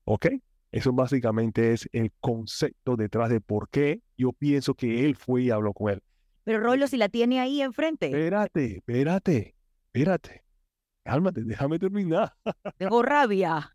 ¿Ok? 0.05 0.27
Eso 0.73 0.93
básicamente 0.93 1.73
es 1.73 1.89
el 1.93 2.13
concepto 2.21 2.97
detrás 2.97 3.31
de 3.31 3.41
por 3.41 3.69
qué 3.69 4.01
yo 4.17 4.33
pienso 4.33 4.75
que 4.75 5.05
él 5.05 5.15
fue 5.15 5.43
y 5.43 5.51
habló 5.51 5.73
con 5.73 5.93
él. 5.93 6.03
Pero 6.43 6.61
Rollo, 6.61 6.87
si 6.89 6.97
la 6.97 7.09
tiene 7.09 7.41
ahí 7.41 7.63
enfrente, 7.63 8.07
Espérate, 8.07 8.77
espérate, 8.79 9.55
espérate. 9.87 10.45
Cálmate, 11.05 11.43
déjame 11.45 11.79
terminar. 11.79 12.35
tengo 12.77 13.03
rabia. 13.03 13.74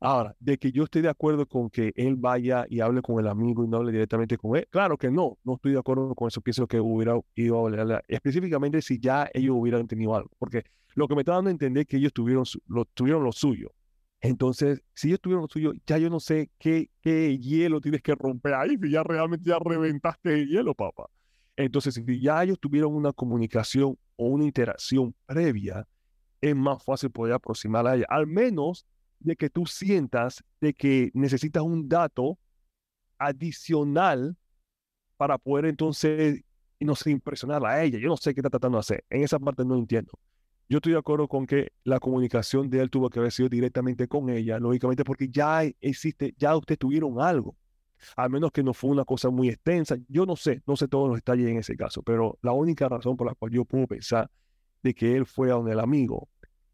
Ahora, 0.00 0.36
de 0.38 0.58
que 0.58 0.70
yo 0.70 0.84
esté 0.84 1.02
de 1.02 1.08
acuerdo 1.08 1.46
con 1.46 1.70
que 1.70 1.92
él 1.96 2.14
vaya 2.14 2.66
y 2.68 2.80
hable 2.80 3.02
con 3.02 3.18
el 3.18 3.26
amigo 3.26 3.64
y 3.64 3.68
no 3.68 3.78
hable 3.78 3.90
directamente 3.90 4.36
con 4.36 4.56
él, 4.56 4.66
claro 4.70 4.96
que 4.96 5.10
no, 5.10 5.38
no 5.42 5.54
estoy 5.54 5.72
de 5.72 5.78
acuerdo 5.78 6.14
con 6.14 6.28
eso. 6.28 6.40
Pienso 6.40 6.68
que 6.68 6.78
hubiera 6.78 7.18
ido 7.34 7.58
a 7.58 7.68
hablar 7.68 8.04
específicamente 8.06 8.80
si 8.80 9.00
ya 9.00 9.28
ellos 9.34 9.56
hubieran 9.58 9.88
tenido 9.88 10.14
algo, 10.14 10.30
porque 10.38 10.64
lo 10.94 11.08
que 11.08 11.14
me 11.16 11.22
está 11.22 11.32
dando 11.32 11.48
a 11.48 11.52
entender 11.52 11.82
es 11.82 11.86
que 11.88 11.96
ellos 11.96 12.12
tuvieron, 12.12 12.44
lo, 12.68 12.84
tuvieron 12.84 13.24
lo 13.24 13.32
suyo. 13.32 13.72
Entonces, 14.20 14.82
si 14.94 15.08
ellos 15.08 15.20
tuvieron 15.20 15.42
lo 15.42 15.48
suyo, 15.48 15.72
ya 15.86 15.98
yo 15.98 16.10
no 16.10 16.20
sé 16.20 16.50
qué, 16.58 16.90
qué 17.00 17.36
hielo 17.38 17.80
tienes 17.80 18.02
que 18.02 18.14
romper 18.14 18.54
ahí, 18.54 18.76
si 18.80 18.90
ya 18.90 19.02
realmente 19.02 19.48
ya 19.48 19.58
reventaste 19.58 20.32
el 20.34 20.48
hielo, 20.48 20.74
papá. 20.74 21.06
Entonces, 21.56 21.94
si 21.94 22.20
ya 22.20 22.42
ellos 22.44 22.58
tuvieron 22.60 22.94
una 22.94 23.12
comunicación 23.12 23.98
o 24.16 24.26
una 24.26 24.44
interacción 24.44 25.14
previa, 25.26 25.86
es 26.40 26.54
más 26.54 26.84
fácil 26.84 27.10
poder 27.10 27.34
aproximar 27.34 27.86
a 27.86 27.96
ella, 27.96 28.06
al 28.08 28.28
menos 28.28 28.86
de 29.20 29.36
que 29.36 29.50
tú 29.50 29.66
sientas 29.66 30.42
de 30.60 30.74
que 30.74 31.10
necesitas 31.14 31.62
un 31.62 31.88
dato 31.88 32.38
adicional 33.18 34.36
para 35.16 35.38
poder 35.38 35.66
entonces, 35.66 36.42
no 36.80 36.94
sé, 36.94 37.10
impresionarla 37.10 37.70
a 37.70 37.82
ella. 37.84 37.98
Yo 37.98 38.08
no 38.08 38.16
sé 38.16 38.34
qué 38.34 38.40
está 38.40 38.50
tratando 38.50 38.78
de 38.78 38.80
hacer. 38.80 39.04
En 39.10 39.22
esa 39.22 39.38
parte 39.38 39.64
no 39.64 39.76
entiendo. 39.76 40.12
Yo 40.68 40.78
estoy 40.78 40.92
de 40.92 40.98
acuerdo 40.98 41.28
con 41.28 41.46
que 41.46 41.72
la 41.84 41.98
comunicación 41.98 42.68
de 42.68 42.80
él 42.80 42.90
tuvo 42.90 43.08
que 43.08 43.18
haber 43.18 43.32
sido 43.32 43.48
directamente 43.48 44.06
con 44.06 44.28
ella, 44.28 44.58
lógicamente, 44.58 45.02
porque 45.02 45.28
ya 45.28 45.62
existe, 45.80 46.34
ya 46.36 46.54
ustedes 46.56 46.78
tuvieron 46.78 47.20
algo. 47.20 47.56
Al 48.16 48.30
menos 48.30 48.52
que 48.52 48.62
no 48.62 48.74
fue 48.74 48.90
una 48.90 49.04
cosa 49.04 49.30
muy 49.30 49.48
extensa. 49.48 49.96
Yo 50.08 50.26
no 50.26 50.36
sé, 50.36 50.62
no 50.66 50.76
sé 50.76 50.86
todos 50.86 51.08
los 51.08 51.16
detalles 51.16 51.48
en 51.48 51.56
ese 51.56 51.74
caso, 51.74 52.02
pero 52.02 52.38
la 52.42 52.52
única 52.52 52.88
razón 52.88 53.16
por 53.16 53.26
la 53.26 53.34
cual 53.34 53.50
yo 53.50 53.64
puedo 53.64 53.86
pensar 53.86 54.30
de 54.82 54.94
que 54.94 55.16
él 55.16 55.26
fue 55.26 55.50
a 55.50 55.54
donde 55.54 55.72
el 55.72 55.80
amigo 55.80 56.28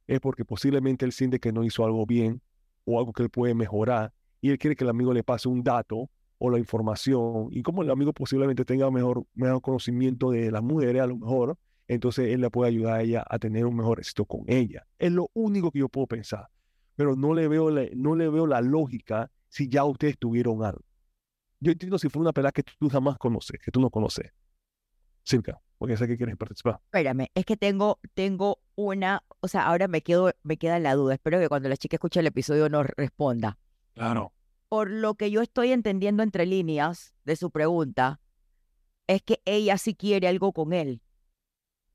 es 0.06 0.20
porque 0.20 0.44
posiblemente 0.44 1.04
él 1.04 1.12
siente 1.12 1.40
que 1.40 1.52
no 1.52 1.64
hizo 1.64 1.84
algo 1.84 2.06
bien 2.06 2.40
o 2.84 2.98
algo 2.98 3.12
que 3.12 3.22
él 3.22 3.30
puede 3.30 3.54
mejorar 3.54 4.12
y 4.40 4.50
él 4.50 4.58
quiere 4.58 4.76
que 4.76 4.84
el 4.84 4.90
amigo 4.90 5.12
le 5.14 5.22
pase 5.22 5.48
un 5.48 5.62
dato 5.62 6.10
o 6.38 6.50
la 6.50 6.58
información 6.58 7.48
y 7.50 7.62
como 7.62 7.82
el 7.82 7.90
amigo 7.90 8.12
posiblemente 8.12 8.64
tenga 8.64 8.90
mejor, 8.90 9.24
mejor 9.34 9.62
conocimiento 9.62 10.30
de 10.30 10.50
las 10.50 10.62
mujeres 10.62 11.02
a 11.02 11.06
lo 11.06 11.16
mejor, 11.16 11.56
entonces 11.88 12.32
él 12.32 12.40
le 12.40 12.50
puede 12.50 12.70
ayudar 12.70 12.94
a 12.94 13.02
ella 13.02 13.24
a 13.28 13.38
tener 13.38 13.64
un 13.66 13.76
mejor 13.76 14.00
éxito 14.00 14.24
con 14.24 14.44
ella. 14.46 14.86
Es 14.98 15.12
lo 15.12 15.30
único 15.34 15.70
que 15.70 15.78
yo 15.78 15.88
puedo 15.88 16.06
pensar, 16.06 16.48
pero 16.96 17.16
no 17.16 17.34
le 17.34 17.48
veo 17.48 17.70
la, 17.70 17.86
no 17.94 18.14
le 18.14 18.28
veo 18.28 18.46
la 18.46 18.60
lógica 18.60 19.30
si 19.48 19.68
ya 19.68 19.84
ustedes 19.84 20.18
tuvieron 20.18 20.62
algo. 20.62 20.84
Yo 21.60 21.72
entiendo 21.72 21.98
si 21.98 22.08
fue 22.08 22.20
una 22.20 22.32
pelada 22.32 22.52
que 22.52 22.62
tú 22.62 22.88
jamás 22.88 23.16
conoces, 23.16 23.58
que 23.60 23.70
tú 23.70 23.80
no 23.80 23.88
conoces. 23.88 24.30
Circa, 25.22 25.58
porque 25.84 25.96
sé 25.98 26.06
que 26.08 26.16
quieres 26.16 26.36
participar. 26.38 26.80
Espérame, 26.86 27.26
es 27.34 27.44
que 27.44 27.56
tengo, 27.58 28.00
tengo 28.14 28.58
una, 28.74 29.22
o 29.40 29.48
sea, 29.48 29.66
ahora 29.66 29.86
me 29.86 30.00
quedo, 30.02 30.32
me 30.42 30.56
queda 30.56 30.78
la 30.78 30.94
duda. 30.94 31.12
Espero 31.14 31.38
que 31.38 31.48
cuando 31.48 31.68
la 31.68 31.76
chica 31.76 31.96
escuche 31.96 32.20
el 32.20 32.26
episodio 32.26 32.70
nos 32.70 32.86
responda. 32.96 33.58
Claro. 33.94 34.32
Por 34.70 34.90
lo 34.90 35.14
que 35.14 35.30
yo 35.30 35.42
estoy 35.42 35.72
entendiendo 35.72 36.22
entre 36.22 36.46
líneas 36.46 37.14
de 37.24 37.36
su 37.36 37.50
pregunta, 37.50 38.20
es 39.06 39.20
que 39.22 39.42
ella 39.44 39.76
sí 39.76 39.94
quiere 39.94 40.26
algo 40.26 40.52
con 40.52 40.72
él. 40.72 41.02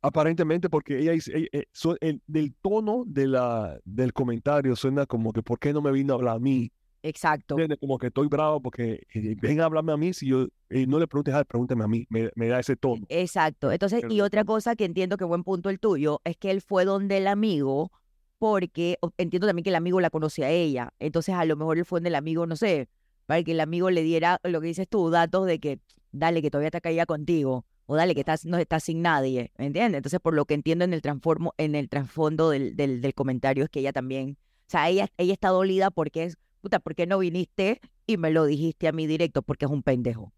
Aparentemente, 0.01 0.69
porque 0.69 0.99
ella 0.99 1.11
dice, 1.11 1.35
ella- 1.35 1.49
eh, 1.51 1.65
su- 1.73 1.97
el, 1.99 2.21
del 2.27 2.53
tono 2.61 3.03
de 3.05 3.27
la, 3.27 3.79
del 3.83 4.13
comentario 4.13 4.75
suena 4.75 5.05
como 5.07 5.33
que, 5.33 5.41
¿por 5.43 5.59
qué 5.59 5.73
no 5.73 5.81
me 5.81 5.91
vino 5.91 6.13
a 6.13 6.17
hablar 6.17 6.35
a 6.35 6.39
mí? 6.39 6.71
Exacto. 7.01 7.55
¿Entiendes? 7.55 7.79
Como 7.79 7.97
que 7.97 8.07
estoy 8.07 8.27
bravo 8.27 8.61
porque 8.61 9.03
eh, 9.13 9.35
ven 9.39 9.61
a 9.61 9.65
hablarme 9.65 9.93
a 9.93 9.97
mí, 9.97 10.13
si 10.13 10.27
yo 10.27 10.47
eh, 10.69 10.85
no 10.87 10.99
le 10.99 11.07
preguntes 11.07 11.33
a 11.33 11.39
él, 11.39 11.45
pregúntame 11.45 11.83
a 11.83 11.87
mí, 11.87 12.05
me, 12.09 12.29
me 12.35 12.47
da 12.47 12.59
ese 12.59 12.75
tono. 12.75 13.05
Exacto. 13.09 13.71
Entonces, 13.71 14.01
Pero 14.01 14.13
y 14.13 14.21
otra 14.21 14.43
cosa 14.43 14.75
que 14.75 14.85
entiendo 14.85 15.17
que 15.17 15.23
buen 15.23 15.43
punto 15.43 15.69
el 15.69 15.79
tuyo 15.79 16.21
es 16.23 16.37
que 16.37 16.51
él 16.51 16.61
fue 16.61 16.85
donde 16.85 17.17
el 17.17 17.27
amigo, 17.27 17.91
porque 18.37 18.97
entiendo 19.17 19.47
también 19.47 19.63
que 19.63 19.69
el 19.69 19.75
amigo 19.75 20.01
la 20.01 20.09
conoce 20.09 20.43
a 20.45 20.49
ella. 20.49 20.93
Entonces, 20.99 21.35
a 21.35 21.45
lo 21.45 21.55
mejor 21.55 21.77
él 21.77 21.85
fue 21.85 21.99
donde 21.99 22.09
el 22.09 22.15
amigo, 22.15 22.45
no 22.45 22.55
sé, 22.55 22.89
para 23.25 23.43
que 23.43 23.51
el 23.51 23.59
amigo 23.59 23.89
le 23.91 24.03
diera 24.03 24.39
lo 24.43 24.59
que 24.59 24.67
dices 24.67 24.87
tú, 24.89 25.09
datos 25.09 25.45
de 25.45 25.59
que 25.59 25.79
dale, 26.11 26.41
que 26.41 26.49
todavía 26.49 26.67
está 26.69 26.81
caída 26.81 27.05
contigo, 27.05 27.65
o 27.85 27.95
dale, 27.95 28.13
que 28.13 28.21
estás, 28.21 28.45
no 28.45 28.57
estás 28.57 28.83
sin 28.83 29.01
nadie, 29.01 29.51
¿me 29.57 29.67
entiendes? 29.67 29.99
Entonces, 29.99 30.19
por 30.19 30.33
lo 30.33 30.45
que 30.45 30.53
entiendo 30.53 30.85
en 30.85 30.93
el 30.93 31.01
transformo, 31.01 31.53
en 31.57 31.75
el 31.75 31.89
trasfondo 31.89 32.49
del, 32.49 32.75
del, 32.75 33.01
del 33.01 33.13
comentario 33.13 33.63
es 33.63 33.69
que 33.69 33.79
ella 33.79 33.93
también, 33.93 34.37
o 34.39 34.71
sea, 34.71 34.89
ella, 34.89 35.07
ella 35.17 35.33
está 35.33 35.49
dolida 35.49 35.91
porque 35.91 36.23
es, 36.23 36.37
puta, 36.61 36.79
¿por 36.79 36.95
qué 36.95 37.05
no 37.07 37.19
viniste 37.19 37.81
y 38.05 38.17
me 38.17 38.31
lo 38.31 38.45
dijiste 38.45 38.87
a 38.87 38.91
mí 38.91 39.07
directo? 39.07 39.41
Porque 39.41 39.65
es 39.65 39.71
un 39.71 39.83
pendejo. 39.83 40.33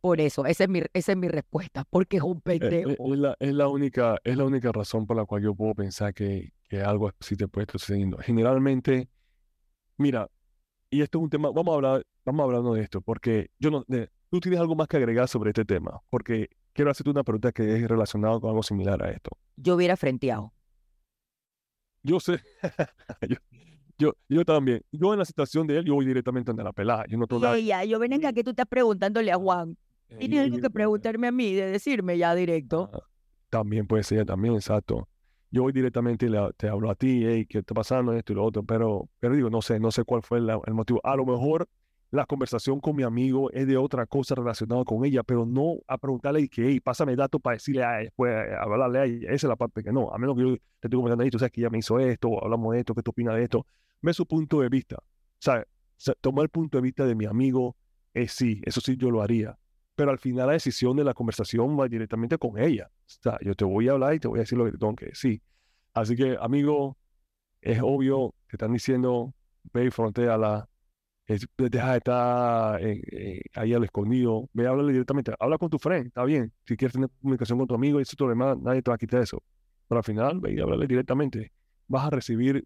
Por 0.00 0.18
eso, 0.20 0.46
esa 0.46 0.64
es 0.64 0.70
mi, 0.70 0.80
esa 0.94 1.12
es 1.12 1.18
mi 1.18 1.28
respuesta, 1.28 1.84
porque 1.90 2.16
es 2.16 2.22
un 2.22 2.38
Eh, 2.38 2.40
eh, 2.40 2.42
pendejo. 2.60 3.12
Es 3.12 3.18
la, 3.20 3.36
es 3.38 3.52
la 3.52 3.68
única, 3.68 4.18
es 4.24 4.36
la 4.36 4.44
única 4.44 4.72
razón 4.72 5.06
por 5.06 5.16
la 5.16 5.26
cual 5.26 5.42
yo 5.42 5.54
puedo 5.54 5.74
pensar 5.74 6.14
que, 6.14 6.52
que 6.70 6.80
algo 6.80 7.12
así 7.20 7.36
te 7.36 7.48
puede 7.48 7.64
estar 7.64 7.78
sucediendo. 7.78 8.16
Generalmente, 8.18 9.10
mira, 9.98 10.28
y 10.90 11.02
esto 11.02 11.18
es 11.18 11.24
un 11.24 11.30
tema, 11.30 11.50
vamos 11.50 11.72
a 11.72 11.76
hablar, 11.76 12.02
vamos 12.24 12.44
hablando 12.44 12.74
de 12.74 12.82
esto, 12.82 13.02
porque 13.02 13.50
yo 13.58 13.70
no, 13.70 13.84
de- 13.88 14.10
tú 14.30 14.40
tienes 14.40 14.60
algo 14.60 14.74
más 14.76 14.88
que 14.88 14.98
agregar 14.98 15.28
sobre 15.28 15.50
este 15.50 15.66
tema, 15.66 16.00
porque 16.10 16.48
quiero 16.72 16.90
hacerte 16.90 17.10
una 17.10 17.24
pregunta 17.24 17.52
que 17.52 17.76
es 17.76 17.88
relacionada 17.88 18.40
con 18.40 18.50
algo 18.50 18.62
similar 18.62 19.02
a 19.02 19.10
esto. 19.10 19.30
Yo 19.56 19.74
hubiera 19.76 19.96
frenteado. 19.98 20.54
Yo 22.02 22.20
sé, 22.20 22.40
yo, 23.28 23.36
yo, 24.00 24.14
yo 24.28 24.44
también, 24.44 24.82
yo 24.90 25.12
en 25.12 25.18
la 25.18 25.24
situación 25.24 25.66
de 25.66 25.78
él, 25.78 25.84
yo 25.84 25.94
voy 25.94 26.06
directamente 26.06 26.50
ante 26.50 26.62
la 26.64 26.72
pelada, 26.72 27.04
yo 27.08 27.18
no 27.18 27.26
tengo 27.26 27.42
yo 27.84 27.98
ven 27.98 28.12
acá 28.14 28.32
que 28.32 28.42
tú 28.42 28.50
estás 28.50 28.66
preguntándole 28.66 29.30
a 29.30 29.36
Juan. 29.36 29.76
eh, 30.08 30.16
Tienes 30.18 30.40
algo 30.44 30.58
que 30.58 30.70
preguntarme 30.70 31.26
a 31.28 31.32
mí, 31.32 31.54
de 31.54 31.66
decirme 31.70 32.16
ya 32.18 32.34
directo. 32.34 32.90
Ah, 32.92 33.00
También 33.50 33.86
puede 33.86 34.02
ser, 34.04 34.24
también, 34.26 34.54
exacto. 34.54 35.08
Yo 35.50 35.62
voy 35.62 35.72
directamente 35.72 36.26
y 36.26 36.28
le- 36.28 36.52
te 36.56 36.68
hablo 36.68 36.90
a 36.90 36.94
ti, 36.94 37.24
hey, 37.26 37.44
¿qué 37.46 37.58
está 37.58 37.74
pasando? 37.74 38.12
Esto 38.12 38.32
y 38.32 38.36
lo 38.36 38.44
otro, 38.44 38.62
pero, 38.62 39.08
pero 39.18 39.34
digo, 39.34 39.50
no 39.50 39.60
sé, 39.60 39.80
no 39.80 39.90
sé 39.90 40.04
cuál 40.04 40.22
fue 40.22 40.40
la- 40.40 40.60
el 40.66 40.74
motivo. 40.74 41.00
A 41.02 41.16
lo 41.16 41.26
mejor 41.26 41.68
la 42.12 42.24
conversación 42.26 42.80
con 42.80 42.94
mi 42.96 43.02
amigo 43.02 43.50
es 43.52 43.66
de 43.66 43.76
otra 43.76 44.06
cosa 44.06 44.34
relacionada 44.36 44.84
con 44.84 45.04
ella, 45.04 45.22
pero 45.24 45.44
no 45.46 45.74
a 45.88 45.98
preguntarle 45.98 46.48
que, 46.48 46.68
hey, 46.68 46.80
pásame 46.80 47.16
datos 47.16 47.40
para 47.40 47.54
decirle 47.56 47.82
a 47.84 47.98
después, 47.98 48.32
hablarle 48.60 48.98
a 49.00 49.04
ella. 49.04 49.26
Esa 49.32 49.46
es 49.46 49.48
la 49.48 49.56
parte 49.56 49.82
que 49.82 49.92
no. 49.92 50.12
A 50.12 50.18
menos 50.18 50.36
que 50.36 50.42
yo 50.42 50.56
te 50.56 50.86
estoy 50.86 50.96
comentando 50.98 51.24
ahí, 51.24 51.30
tú 51.30 51.38
sabes 51.40 51.52
que 51.52 51.60
ella 51.60 51.70
me 51.70 51.78
hizo 51.78 51.98
esto, 51.98 52.42
hablamos 52.42 52.72
de 52.74 52.80
esto, 52.80 52.94
¿qué 52.94 53.02
tú 53.02 53.10
opinas 53.10 53.34
de 53.34 53.42
esto? 53.44 53.66
Ve 54.02 54.12
su 54.14 54.26
punto 54.26 54.60
de 54.60 54.68
vista. 54.68 54.96
O 54.98 55.02
sea, 55.38 55.64
sa- 55.96 56.14
tomar 56.20 56.44
el 56.44 56.48
punto 56.50 56.78
de 56.78 56.82
vista 56.82 57.04
de 57.06 57.14
mi 57.14 57.26
amigo, 57.26 57.76
es 58.14 58.32
sí, 58.32 58.60
eso 58.64 58.80
sí 58.80 58.96
yo 58.96 59.10
lo 59.10 59.22
haría 59.22 59.56
pero 59.94 60.10
al 60.12 60.18
final 60.18 60.46
la 60.46 60.54
decisión 60.54 60.96
de 60.96 61.04
la 61.04 61.12
conversación 61.12 61.78
va 61.78 61.86
directamente 61.86 62.38
con 62.38 62.58
ella. 62.58 62.90
O 62.90 63.02
sea, 63.22 63.36
yo 63.42 63.54
te 63.54 63.66
voy 63.66 63.86
a 63.88 63.92
hablar 63.92 64.14
y 64.14 64.18
te 64.20 64.28
voy 64.28 64.38
a 64.38 64.42
decir 64.42 64.56
lo 64.56 64.64
que 64.64 64.72
te 64.72 64.78
tengo 64.78 64.94
que 64.96 65.06
decir. 65.06 65.42
Así 65.92 66.16
que, 66.16 66.38
amigo, 66.40 66.96
es 67.60 67.80
obvio, 67.82 68.34
te 68.48 68.56
están 68.56 68.72
diciendo, 68.72 69.34
ve 69.72 69.86
y 69.86 69.90
fronteala, 69.90 70.68
es- 71.26 71.46
deja 71.58 71.92
de 71.92 71.98
estar 71.98 72.82
eh, 72.84 73.02
eh, 73.12 73.42
ahí 73.54 73.74
al 73.74 73.84
escondido, 73.84 74.48
ve, 74.52 74.66
háblale 74.66 74.92
directamente, 74.92 75.32
habla 75.38 75.58
con 75.58 75.70
tu 75.70 75.78
friend, 75.78 76.08
está 76.08 76.24
bien, 76.24 76.52
si 76.66 76.76
quieres 76.76 76.94
tener 76.94 77.10
comunicación 77.20 77.58
con 77.58 77.68
tu 77.68 77.74
amigo 77.74 77.98
y 78.00 78.02
eso 78.02 78.16
todo 78.16 78.28
lo 78.28 78.34
demás, 78.34 78.58
nadie 78.60 78.82
te 78.82 78.90
va 78.90 78.96
a 78.96 78.98
quitar 78.98 79.22
eso, 79.22 79.42
pero 79.88 79.98
al 80.00 80.04
final, 80.04 80.40
ve 80.40 80.54
y 80.54 80.60
háblale 80.60 80.86
directamente, 80.86 81.52
vas 81.88 82.06
a 82.06 82.10
recibir 82.10 82.64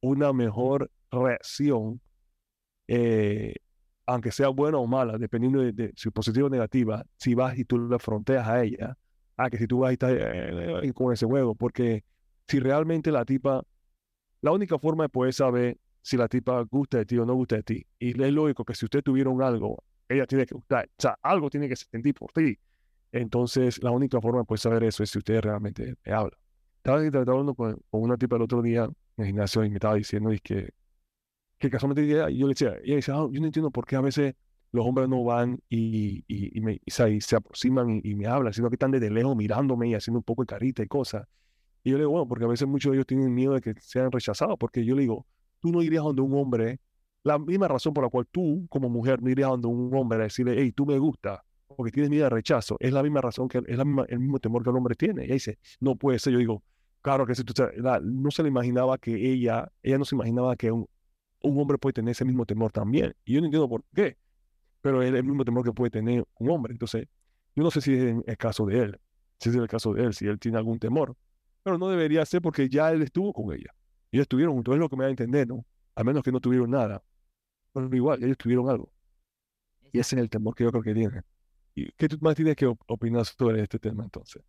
una 0.00 0.32
mejor 0.32 0.90
reacción 1.10 2.00
eh, 2.88 3.54
aunque 4.06 4.32
sea 4.32 4.48
buena 4.48 4.78
o 4.78 4.86
mala, 4.86 5.18
dependiendo 5.18 5.60
de, 5.60 5.72
de 5.72 5.92
si 5.94 6.10
positiva 6.10 6.46
o 6.46 6.50
negativa, 6.50 7.04
si 7.18 7.34
vas 7.34 7.58
y 7.58 7.64
tú 7.66 7.78
le 7.78 7.98
fronteas 7.98 8.48
a 8.48 8.62
ella, 8.64 8.96
a 9.36 9.50
que 9.50 9.58
si 9.58 9.66
tú 9.66 9.80
vas 9.80 9.90
y 9.90 9.94
estás 9.94 10.12
eh, 10.12 10.80
eh, 10.82 10.92
con 10.94 11.12
ese 11.12 11.26
juego, 11.26 11.54
porque 11.54 12.04
si 12.48 12.58
realmente 12.58 13.12
la 13.12 13.26
tipa, 13.26 13.62
la 14.40 14.52
única 14.52 14.78
forma 14.78 15.04
de 15.04 15.08
poder 15.10 15.34
saber 15.34 15.78
si 16.00 16.16
la 16.16 16.26
tipa 16.26 16.62
gusta 16.62 16.98
de 16.98 17.04
ti 17.04 17.18
o 17.18 17.26
no 17.26 17.34
gusta 17.34 17.56
de 17.56 17.62
ti, 17.64 17.86
y 17.98 18.10
es 18.22 18.32
lógico 18.32 18.64
que 18.64 18.74
si 18.74 18.86
ustedes 18.86 19.04
tuvieron 19.04 19.42
algo, 19.42 19.84
ella 20.08 20.26
tiene 20.26 20.46
que 20.46 20.54
gustar, 20.54 20.86
o 20.86 21.02
sea, 21.02 21.18
algo 21.22 21.50
tiene 21.50 21.68
que 21.68 21.76
sentir 21.76 22.14
por 22.14 22.32
ti. 22.32 22.58
Entonces, 23.12 23.82
la 23.82 23.90
única 23.90 24.20
forma 24.22 24.40
de 24.40 24.44
poder 24.46 24.60
saber 24.60 24.84
eso 24.84 25.02
es 25.02 25.10
si 25.10 25.18
ustedes 25.18 25.42
realmente 25.42 25.94
me 26.04 26.12
hablan. 26.12 26.38
Estaba, 26.96 27.00
hablando 27.32 27.54
con, 27.54 27.78
con 27.90 28.02
una 28.02 28.16
tipa 28.16 28.36
el 28.36 28.42
otro 28.42 28.62
día 28.62 28.84
en 28.84 28.94
el 29.18 29.26
gimnasio 29.26 29.62
y 29.64 29.68
me 29.68 29.76
estaba 29.76 29.94
diciendo 29.94 30.32
y 30.32 30.38
que 30.40 30.70
que 31.58 31.70
casualmente 31.70 32.04
ella- 32.10 32.30
yo 32.30 32.46
le 32.46 32.52
decía, 32.54 32.76
ella 32.84 32.96
decía, 32.96 33.14
"Ah, 33.14 33.28
yo 33.30 33.40
no 33.40 33.46
entiendo 33.46 33.70
por 33.70 33.86
qué 33.86 33.96
a 33.96 34.00
veces 34.00 34.34
los 34.72 34.86
hombres 34.86 35.08
no 35.08 35.24
van 35.24 35.60
y, 35.68 36.24
y, 36.28 36.58
y 36.58 36.60
me, 36.60 36.80
y 36.84 36.90
se, 36.90 37.20
se 37.20 37.36
aproximan 37.36 38.00
y 38.04 38.14
me 38.14 38.26
hablan, 38.26 38.52
sino 38.52 38.68
que 38.70 38.76
están 38.76 38.90
desde 38.92 39.10
lejos 39.10 39.36
mirándome 39.36 39.88
y 39.88 39.94
haciendo 39.94 40.18
un 40.20 40.24
poco 40.24 40.42
de 40.42 40.46
carita 40.46 40.82
y 40.82 40.86
cosas. 40.88 41.26
Y 41.84 41.90
yo 41.90 41.96
le 41.98 42.02
digo, 42.02 42.12
bueno, 42.12 42.28
porque 42.28 42.44
a 42.44 42.48
veces 42.48 42.68
muchos 42.68 42.92
de 42.92 42.98
ellos 42.98 43.06
tienen 43.06 43.34
miedo 43.34 43.54
de 43.54 43.60
que 43.62 43.74
sean 43.80 44.12
rechazados, 44.12 44.56
porque 44.58 44.84
yo 44.84 44.94
le 44.96 45.02
digo, 45.02 45.26
tú 45.60 45.72
no 45.72 45.82
irías 45.82 46.04
donde 46.04 46.22
un 46.22 46.34
hombre, 46.34 46.80
la 47.24 47.38
misma 47.38 47.68
razón 47.68 47.94
por 47.94 48.04
la 48.04 48.10
cual 48.10 48.26
tú, 48.30 48.66
como 48.70 48.88
mujer, 48.90 49.22
no 49.22 49.30
irías 49.30 49.50
donde 49.50 49.68
un 49.68 49.94
hombre 49.94 50.20
a 50.20 50.22
decirle, 50.24 50.54
hey, 50.58 50.72
tú 50.72 50.86
me 50.86 50.98
gusta, 50.98 51.44
porque 51.76 51.92
tienes 51.92 52.10
miedo 52.10 52.24
de 52.24 52.30
rechazo, 52.30 52.76
es 52.80 52.92
la 52.92 53.02
misma 53.02 53.20
razón 53.22 53.48
que, 53.48 53.58
es 53.66 53.76
la 53.78 53.84
misma, 53.84 54.04
el 54.08 54.20
mismo 54.20 54.38
temor 54.38 54.62
que 54.62 54.70
el 54.70 54.76
hombre 54.76 54.94
tiene. 54.96 55.22
Y 55.22 55.26
ella 55.26 55.34
dice, 55.34 55.58
no 55.80 55.96
puede 55.96 56.18
ser. 56.18 56.32
Yo 56.34 56.38
digo, 56.40 56.62
claro 57.02 57.26
que 57.26 57.34
si 57.34 57.44
tú, 57.44 57.54
la- 57.76 58.00
no 58.00 58.30
se 58.30 58.42
le 58.42 58.48
imaginaba 58.48 58.98
que 58.98 59.14
ella, 59.14 59.70
ella 59.82 59.98
no 59.98 60.04
se 60.04 60.14
imaginaba 60.14 60.56
que 60.56 60.70
un, 60.72 60.88
un 61.42 61.60
hombre 61.60 61.78
puede 61.78 61.94
tener 61.94 62.12
ese 62.12 62.24
mismo 62.24 62.46
temor 62.46 62.72
también. 62.72 63.14
Y 63.24 63.34
yo 63.34 63.40
no 63.40 63.46
entiendo 63.46 63.68
por 63.68 63.84
qué, 63.94 64.16
pero 64.80 65.02
es 65.02 65.12
el 65.14 65.24
mismo 65.24 65.44
temor 65.44 65.64
que 65.64 65.72
puede 65.72 65.90
tener 65.90 66.24
un 66.38 66.50
hombre. 66.50 66.72
Entonces, 66.72 67.06
yo 67.56 67.62
no 67.64 67.70
sé 67.70 67.80
si 67.80 67.94
es 67.94 68.16
el 68.26 68.36
caso 68.38 68.66
de 68.66 68.78
él, 68.80 69.00
si 69.40 69.50
es 69.50 69.56
el 69.56 69.68
caso 69.68 69.94
de 69.94 70.04
él, 70.04 70.14
si 70.14 70.26
él 70.26 70.38
tiene 70.38 70.58
algún 70.58 70.78
temor, 70.78 71.16
pero 71.62 71.78
no 71.78 71.88
debería 71.90 72.24
ser 72.26 72.42
porque 72.42 72.68
ya 72.68 72.90
él 72.92 73.02
estuvo 73.02 73.32
con 73.32 73.52
ella. 73.54 73.74
Ellos 74.12 74.24
estuvieron 74.24 74.54
juntos, 74.54 74.74
es 74.74 74.80
lo 74.80 74.88
que 74.88 74.96
me 74.96 75.04
da 75.04 75.08
a 75.08 75.10
entender, 75.10 75.48
¿no? 75.48 75.64
A 75.96 76.04
menos 76.04 76.22
que 76.22 76.32
no 76.32 76.40
tuvieron 76.40 76.70
nada. 76.70 77.02
Pero 77.72 77.94
igual, 77.96 78.22
ellos 78.24 78.38
tuvieron 78.38 78.68
algo. 78.70 78.92
Y 79.92 79.98
ese 80.00 80.16
es 80.16 80.22
el 80.22 80.30
temor 80.30 80.54
que 80.54 80.64
yo 80.64 80.70
creo 80.70 80.82
que 80.82 80.94
tienen. 80.94 81.22
¿Y 81.74 81.90
qué 81.92 82.08
tú 82.08 82.18
más 82.20 82.34
tienes 82.36 82.56
que 82.56 82.66
op- 82.66 82.80
opinar 82.88 83.24
sobre 83.26 83.62
este 83.62 83.78
tema 83.78 84.04
entonces? 84.04 84.42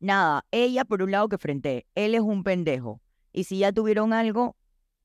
Nada, 0.00 0.46
ella 0.50 0.86
por 0.86 1.02
un 1.02 1.10
lado 1.10 1.28
que 1.28 1.36
frente, 1.36 1.86
él 1.94 2.14
es 2.14 2.22
un 2.22 2.42
pendejo. 2.42 3.02
Y 3.32 3.44
si 3.44 3.58
ya 3.58 3.70
tuvieron 3.70 4.14
algo, 4.14 4.56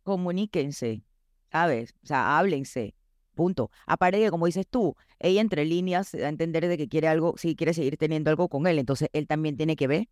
comuníquense, 0.03 1.03
¿sabes? 1.51 1.93
O 2.01 2.07
sea, 2.07 2.37
háblense, 2.39 2.95
punto. 3.33 3.69
Aparte 3.85 4.19
que, 4.19 4.31
como 4.31 4.45
dices 4.45 4.65
tú, 4.67 4.95
ella 5.19 5.41
entre 5.41 5.65
líneas 5.65 6.07
se 6.07 6.19
da 6.19 6.27
a 6.27 6.29
entender 6.29 6.67
de 6.67 6.77
que 6.77 6.87
quiere 6.87 7.09
algo, 7.09 7.35
si 7.37 7.55
quiere 7.55 7.73
seguir 7.73 7.97
teniendo 7.97 8.29
algo 8.29 8.47
con 8.47 8.67
él, 8.67 8.79
entonces 8.79 9.09
él 9.11 9.27
también 9.27 9.57
tiene 9.57 9.75
que 9.75 9.87
ver, 9.87 10.07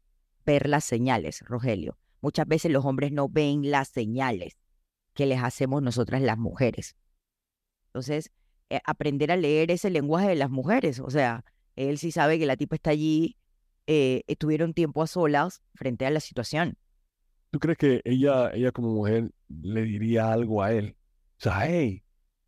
ver 0.45 0.67
las 0.67 0.83
señales, 0.83 1.41
Rogelio. 1.47 1.97
Muchas 2.19 2.45
veces 2.45 2.71
los 2.71 2.83
hombres 2.85 3.11
no 3.13 3.29
ven 3.29 3.71
las 3.71 3.87
señales 3.87 4.57
que 5.13 5.25
les 5.25 5.41
hacemos 5.41 5.81
nosotras 5.81 6.21
las 6.21 6.37
mujeres. 6.37 6.95
Entonces, 7.87 8.31
eh, 8.69 8.81
aprender 8.85 9.31
a 9.31 9.37
leer 9.37 9.71
ese 9.71 9.89
lenguaje 9.89 10.27
de 10.27 10.35
las 10.35 10.49
mujeres, 10.49 10.99
o 10.99 11.09
sea, 11.09 11.45
él 11.75 11.97
sí 11.97 12.11
sabe 12.11 12.37
que 12.39 12.45
la 12.45 12.57
tipa 12.57 12.75
está 12.75 12.89
allí, 12.89 13.37
eh, 13.87 14.23
estuvieron 14.27 14.73
tiempo 14.73 15.01
a 15.01 15.07
solas 15.07 15.61
frente 15.75 16.05
a 16.05 16.11
la 16.11 16.19
situación. 16.19 16.77
¿Tú 17.51 17.59
crees 17.59 17.77
que 17.77 18.01
ella, 18.05 18.51
ella 18.53 18.71
como 18.71 18.89
mujer 18.89 19.31
le 19.47 19.83
diría 19.83 20.31
algo 20.31 20.63
a 20.63 20.71
él? 20.71 20.95
O 21.37 21.43
sea, 21.43 21.67
hey, 21.67 22.03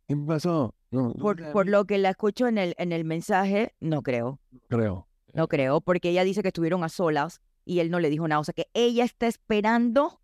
¿qué 0.08 0.16
me 0.16 0.26
pasó? 0.26 0.74
No, 0.90 1.12
Por, 1.14 1.68
lo 1.68 1.84
que 1.84 1.98
la 1.98 2.10
escucho 2.10 2.48
en 2.48 2.58
el, 2.58 2.74
en 2.78 2.92
el 2.92 3.04
mensaje, 3.04 3.74
no 3.80 4.02
creo, 4.02 4.40
creo. 4.68 5.08
no 5.34 5.48
creo, 5.48 5.80
porque 5.80 6.10
ella 6.10 6.24
dice 6.24 6.42
que 6.42 6.48
estuvieron 6.48 6.84
a 6.84 6.88
solas 6.88 7.40
y 7.64 7.80
él 7.80 7.90
no 7.90 8.00
le 8.00 8.08
dijo 8.08 8.26
nada. 8.26 8.40
O 8.40 8.44
sea 8.44 8.54
que 8.54 8.68
ella 8.72 9.04
está 9.04 9.26
esperando 9.26 10.20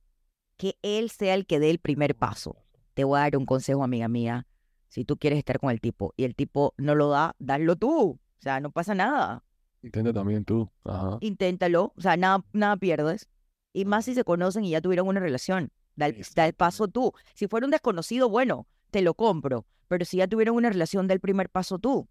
que 0.57 0.79
él 0.83 1.11
sea 1.11 1.35
el 1.35 1.47
que 1.47 1.59
dé 1.59 1.71
el 1.71 1.79
primer 1.79 2.17
paso. 2.17 2.57
Te 2.95 3.05
voy 3.05 3.19
a 3.19 3.23
dar 3.23 3.37
un 3.37 3.47
consejo, 3.47 3.83
amiga 3.85 4.09
mía. 4.09 4.47
Si 4.89 5.05
tú 5.05 5.17
quieres 5.17 5.39
estar 5.39 5.59
con 5.59 5.71
el 5.71 5.81
tipo 5.81 6.15
y 6.17 6.25
el 6.25 6.35
tipo 6.35 6.75
no 6.77 6.95
lo 6.95 7.09
da, 7.09 7.35
dalo 7.39 7.77
tú. 7.77 8.11
O 8.11 8.43
sea, 8.43 8.61
no 8.61 8.71
pasa 8.71 8.95
nada. 8.95 9.45
Intenta 9.83 10.13
también 10.13 10.45
tú. 10.45 10.71
Ajá. 10.85 11.19
Inténtalo. 11.21 11.93
O 11.97 12.01
sea, 12.01 12.17
nada, 12.17 12.45
nada 12.53 12.77
pierdes. 12.77 13.29
Y 13.73 13.85
más 13.85 14.05
si 14.05 14.15
se 14.15 14.25
conocen 14.25 14.65
y 14.65 14.71
ya 14.71 14.81
tuvieron 14.81 15.09
una 15.09 15.21
relación. 15.21 15.73
Da 15.97 16.07
el, 16.07 16.25
da 16.35 16.47
el 16.47 16.55
paso 16.55 16.89
tú. 16.89 17.13
Si 17.35 17.49
fuera 17.49 17.67
un 17.67 17.71
desconocido, 17.71 18.29
bueno, 18.29 18.67
te 18.91 19.03
lo 19.03 19.15
compro. 19.15 19.67
Pero 19.89 20.05
si 20.05 20.19
ya 20.19 20.29
tuvieron 20.29 20.57
una 20.57 20.71
relación, 20.71 21.07
da 21.07 21.15
el 21.15 21.21
primer 21.21 21.51
paso 21.51 21.79
tú. 21.79 22.09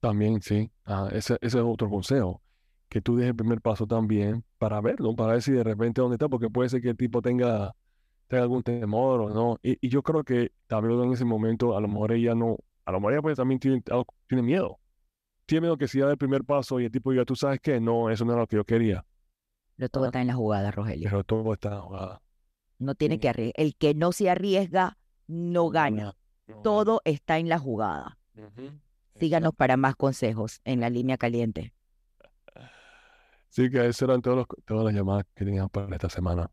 También, 0.00 0.40
sí. 0.42 0.70
Ajá. 0.84 1.08
Ese, 1.08 1.34
ese 1.40 1.58
es 1.58 1.64
otro 1.64 1.88
consejo. 1.88 2.42
Que 2.88 3.00
tú 3.00 3.16
des 3.16 3.28
el 3.28 3.36
primer 3.36 3.60
paso 3.60 3.86
también 3.86 4.44
para 4.58 4.80
verlo, 4.80 5.14
para 5.14 5.32
ver 5.34 5.42
si 5.42 5.52
de 5.52 5.62
repente 5.62 6.00
dónde 6.00 6.16
está, 6.16 6.28
porque 6.28 6.50
puede 6.50 6.68
ser 6.68 6.82
que 6.82 6.90
el 6.90 6.96
tipo 6.96 7.22
tenga, 7.22 7.74
tenga 8.26 8.42
algún 8.42 8.62
temor 8.62 9.20
o 9.20 9.30
no. 9.30 9.58
Y, 9.62 9.78
y 9.80 9.88
yo 9.88 10.02
creo 10.02 10.24
que 10.24 10.52
también 10.66 11.00
en 11.00 11.12
ese 11.12 11.24
momento, 11.24 11.76
a 11.76 11.80
lo 11.80 11.86
mejor 11.88 12.12
ella 12.12 12.34
no, 12.34 12.56
a 12.84 12.92
lo 12.92 12.98
mejor 12.98 13.12
ella 13.12 13.22
pues 13.22 13.36
también 13.36 13.60
tiene, 13.60 13.82
tiene 14.26 14.42
miedo. 14.42 14.78
Tiene 15.50 15.76
que 15.76 15.88
si 15.88 15.98
da 15.98 16.08
el 16.12 16.16
primer 16.16 16.44
paso 16.44 16.78
y 16.78 16.84
el 16.84 16.92
tipo 16.92 17.10
diga, 17.10 17.24
tú 17.24 17.34
sabes 17.34 17.58
qué, 17.60 17.80
no, 17.80 18.08
eso 18.08 18.24
no 18.24 18.30
era 18.30 18.42
lo 18.42 18.46
que 18.46 18.54
yo 18.54 18.64
quería. 18.64 19.04
Pero 19.74 19.88
todo 19.88 20.04
está 20.04 20.20
en 20.20 20.28
la 20.28 20.34
jugada, 20.34 20.70
Rogelio. 20.70 21.08
Pero 21.10 21.24
todo 21.24 21.52
está 21.54 21.80
jugada. 21.80 22.22
No 22.78 22.94
tiene 22.94 23.18
que 23.18 23.28
arriesgar. 23.28 23.60
El 23.66 23.74
que 23.74 23.94
no 23.94 24.12
se 24.12 24.30
arriesga, 24.30 24.96
no 25.26 25.68
gana. 25.70 26.14
No, 26.46 26.62
Todo 26.62 27.00
está 27.04 27.38
en 27.38 27.48
la 27.48 27.58
jugada. 27.58 28.16
Síganos 29.18 29.52
para 29.56 29.76
más 29.76 29.96
consejos 29.96 30.60
en 30.64 30.78
la 30.80 30.88
línea 30.88 31.18
caliente. 31.18 31.74
Sí, 33.48 33.68
que 33.70 33.78
esas 33.88 34.02
eran 34.02 34.22
todos 34.22 34.36
los- 34.36 34.46
todas 34.64 34.84
las 34.84 34.94
llamadas 34.94 35.26
que 35.34 35.44
teníamos 35.44 35.72
para 35.72 35.92
esta 35.96 36.08
semana. 36.08 36.48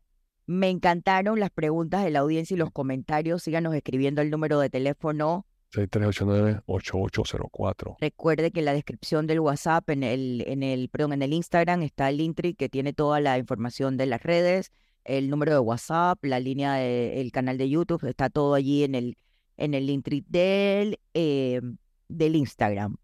Me 0.46 0.70
encantaron 0.70 1.38
las 1.38 1.50
preguntas 1.50 2.02
de 2.02 2.10
la 2.10 2.18
audiencia 2.18 2.54
y 2.56 2.58
los 2.58 2.72
comentarios. 2.72 3.44
Síganos 3.44 3.74
escribiendo 3.76 4.22
el 4.22 4.30
número 4.30 4.58
de 4.58 4.70
teléfono. 4.70 5.46
6389-8804. 5.72 7.96
Recuerde 8.00 8.50
que 8.50 8.60
en 8.60 8.64
la 8.66 8.72
descripción 8.72 9.26
del 9.26 9.40
WhatsApp, 9.40 9.88
en 9.90 10.02
el, 10.02 10.44
en 10.46 10.62
el, 10.62 10.88
perdón, 10.88 11.12
en 11.14 11.22
el 11.22 11.32
Instagram 11.32 11.82
está 11.82 12.08
el 12.08 12.18
Linktree 12.18 12.54
que 12.54 12.68
tiene 12.68 12.92
toda 12.92 13.20
la 13.20 13.38
información 13.38 13.96
de 13.96 14.06
las 14.06 14.22
redes, 14.22 14.70
el 15.04 15.30
número 15.30 15.52
de 15.52 15.58
WhatsApp, 15.60 16.22
la 16.24 16.40
línea 16.40 16.74
de- 16.74 17.20
el 17.20 17.32
canal 17.32 17.58
de 17.58 17.68
YouTube, 17.70 18.04
está 18.04 18.28
todo 18.30 18.54
allí 18.54 18.84
en 18.84 18.94
el, 18.94 19.16
en 19.56 19.74
el 19.74 19.86
del, 20.28 20.98
eh, 21.14 21.60
del 22.08 22.36
Instagram. 22.36 22.96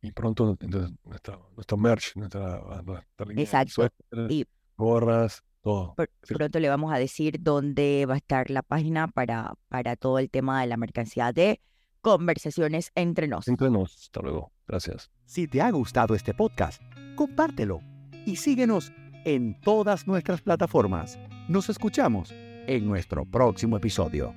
Y 0.00 0.12
pronto 0.12 0.56
entonces, 0.60 0.92
nuestra, 1.04 1.38
nuestro 1.56 1.76
merch, 1.76 2.14
nuestra, 2.16 2.60
nuestra 2.84 3.26
línea 3.26 3.36
de 3.36 3.42
Exacto. 3.42 3.72
suéter, 3.72 4.30
Y 4.30 4.46
gorras, 4.76 5.42
todo. 5.60 5.96
Sí. 6.22 6.34
pronto 6.34 6.60
le 6.60 6.68
vamos 6.68 6.92
a 6.92 6.98
decir 6.98 7.38
dónde 7.40 8.06
va 8.06 8.14
a 8.14 8.18
estar 8.18 8.48
la 8.50 8.62
página 8.62 9.08
para, 9.08 9.54
para 9.68 9.96
todo 9.96 10.18
el 10.20 10.30
tema 10.30 10.60
de 10.60 10.68
la 10.68 10.76
mercancía 10.76 11.32
de 11.32 11.60
conversaciones 12.00 12.90
entre 12.94 13.28
nos. 13.28 13.48
Entre 13.48 13.70
nos. 13.70 13.94
Hasta 13.94 14.20
luego. 14.20 14.52
Gracias. 14.66 15.10
Si 15.24 15.46
te 15.48 15.60
ha 15.60 15.70
gustado 15.70 16.14
este 16.14 16.34
podcast, 16.34 16.82
compártelo 17.16 17.80
y 18.26 18.36
síguenos 18.36 18.92
en 19.24 19.60
todas 19.60 20.06
nuestras 20.06 20.40
plataformas. 20.42 21.18
Nos 21.48 21.68
escuchamos 21.68 22.32
en 22.32 22.86
nuestro 22.86 23.24
próximo 23.24 23.76
episodio. 23.76 24.34